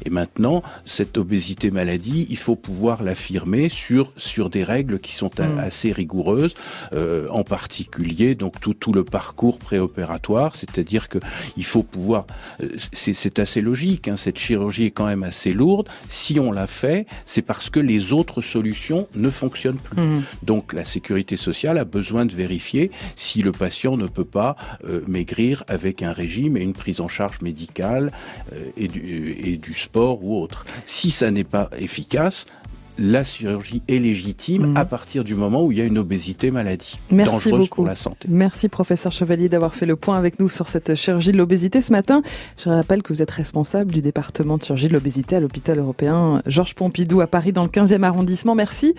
Et 0.04 0.10
maintenant, 0.10 0.62
cette 0.84 1.18
obésité 1.18 1.70
maladie, 1.70 2.26
il 2.30 2.36
faut 2.36 2.56
pouvoir 2.56 3.02
l'affirmer 3.02 3.68
sur 3.68 4.12
sur 4.16 4.50
des 4.50 4.64
règles 4.64 4.98
qui 4.98 5.14
sont 5.14 5.30
Mm. 5.38 5.58
assez 5.58 5.92
rigoureuses, 5.92 6.54
euh, 6.92 7.28
en 7.30 7.44
particulier 7.44 8.34
donc 8.34 8.60
tout 8.60 8.74
tout 8.74 8.92
le 8.92 9.04
parcours 9.04 9.58
préopératoire, 9.58 10.56
c'est-à-dire 10.56 11.08
que 11.08 11.18
il 11.56 11.64
faut 11.64 11.82
pouvoir, 11.82 12.26
euh, 12.62 12.68
c'est 12.92 13.14
c'est 13.14 13.38
assez 13.38 13.60
logique, 13.60 14.08
hein, 14.08 14.16
cette 14.16 14.38
chirurgie 14.38 14.86
est 14.86 14.90
quand 14.90 15.06
même 15.06 15.22
assez 15.22 15.52
lourde. 15.52 15.88
Si 16.08 16.40
on 16.40 16.52
l'a 16.52 16.66
fait, 16.66 17.06
c'est 17.24 17.42
parce 17.42 17.70
que 17.70 17.80
les 17.80 18.12
autres 18.12 18.40
solutions 18.40 19.08
ne 19.14 19.30
fonctionnent 19.30 19.78
plus. 19.78 20.00
Mhm. 20.00 20.22
Donc 20.42 20.72
la 20.72 20.84
sécurité 20.84 21.36
sociale 21.36 21.78
a 21.78 21.84
besoin 21.84 22.26
de 22.26 22.34
vérifier 22.34 22.90
si 23.16 23.42
le 23.42 23.52
patient 23.52 23.96
ne 23.96 24.06
peut 24.06 24.24
pas 24.24 24.56
euh, 24.84 25.02
maigrir 25.06 25.64
avec 25.68 26.02
un 26.02 26.12
régime 26.12 26.56
et 26.56 26.62
une 26.62 26.72
prise 26.72 27.00
en 27.00 27.08
charge 27.08 27.40
médicale 27.42 28.12
euh, 28.52 28.64
et, 28.76 28.88
du, 28.88 29.36
et 29.42 29.49
du 29.56 29.74
sport 29.74 30.22
ou 30.22 30.40
autre. 30.40 30.64
Si 30.86 31.10
ça 31.10 31.30
n'est 31.30 31.44
pas 31.44 31.70
efficace, 31.78 32.46
la 32.98 33.24
chirurgie 33.24 33.82
est 33.88 33.98
légitime 33.98 34.72
à 34.76 34.84
partir 34.84 35.24
du 35.24 35.34
moment 35.34 35.64
où 35.64 35.72
il 35.72 35.78
y 35.78 35.80
a 35.80 35.84
une 35.84 35.98
obésité 35.98 36.50
maladie 36.50 36.98
Merci 37.10 37.32
dangereuse 37.32 37.60
beaucoup. 37.60 37.74
pour 37.76 37.86
la 37.86 37.94
santé. 37.94 38.28
Merci 38.28 38.68
professeur 38.68 39.12
Chevalier 39.12 39.48
d'avoir 39.48 39.74
fait 39.74 39.86
le 39.86 39.96
point 39.96 40.16
avec 40.16 40.38
nous 40.38 40.48
sur 40.48 40.68
cette 40.68 40.94
chirurgie 40.94 41.32
de 41.32 41.38
l'obésité 41.38 41.82
ce 41.82 41.92
matin. 41.92 42.22
Je 42.58 42.68
rappelle 42.68 43.02
que 43.02 43.12
vous 43.12 43.22
êtes 43.22 43.30
responsable 43.30 43.92
du 43.92 44.00
département 44.00 44.58
de 44.58 44.64
chirurgie 44.64 44.88
de 44.88 44.92
l'obésité 44.92 45.36
à 45.36 45.40
l'hôpital 45.40 45.78
européen 45.78 46.42
Georges 46.46 46.74
Pompidou 46.74 47.20
à 47.20 47.26
Paris 47.26 47.52
dans 47.52 47.62
le 47.62 47.68
15e 47.68 48.02
arrondissement. 48.02 48.54
Merci 48.54 48.94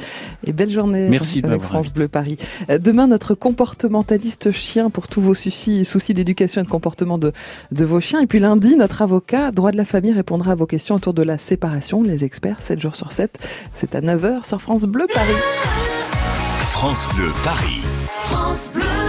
et 0.45 0.53
belle 0.53 0.69
journée 0.69 1.07
Merci 1.09 1.41
de 1.41 1.47
avec 1.47 1.61
m'avoir 1.61 1.81
France 1.83 1.93
Bleu 1.93 2.07
Paris. 2.07 2.37
Euh, 2.69 2.79
Demain 2.79 3.07
notre 3.07 3.35
comportementaliste 3.35 4.51
chien 4.51 4.89
pour 4.89 5.07
tous 5.07 5.21
vos 5.21 5.33
soucis 5.33 5.85
soucis 5.85 6.13
d'éducation 6.13 6.61
et 6.61 6.65
de 6.65 6.69
comportement 6.69 7.17
de 7.17 7.31
de 7.71 7.85
vos 7.85 7.99
chiens 7.99 8.19
et 8.21 8.27
puis 8.27 8.39
lundi 8.39 8.75
notre 8.75 9.01
avocat 9.01 9.51
droit 9.51 9.71
de 9.71 9.77
la 9.77 9.85
famille 9.85 10.13
répondra 10.13 10.53
à 10.53 10.55
vos 10.55 10.65
questions 10.65 10.95
autour 10.95 11.13
de 11.13 11.23
la 11.23 11.37
séparation, 11.37 12.01
les 12.01 12.25
experts 12.25 12.61
7 12.61 12.79
jours 12.79 12.95
sur 12.95 13.11
7. 13.11 13.39
C'est 13.82 13.95
à 13.95 14.01
9h 14.01 14.45
sur 14.45 14.61
France 14.61 14.84
Bleu 14.84 15.07
Paris. 15.11 15.34
France 16.69 17.07
Bleu 17.15 17.32
Paris. 17.43 17.82
France 18.19 18.71
Bleu. 18.75 19.01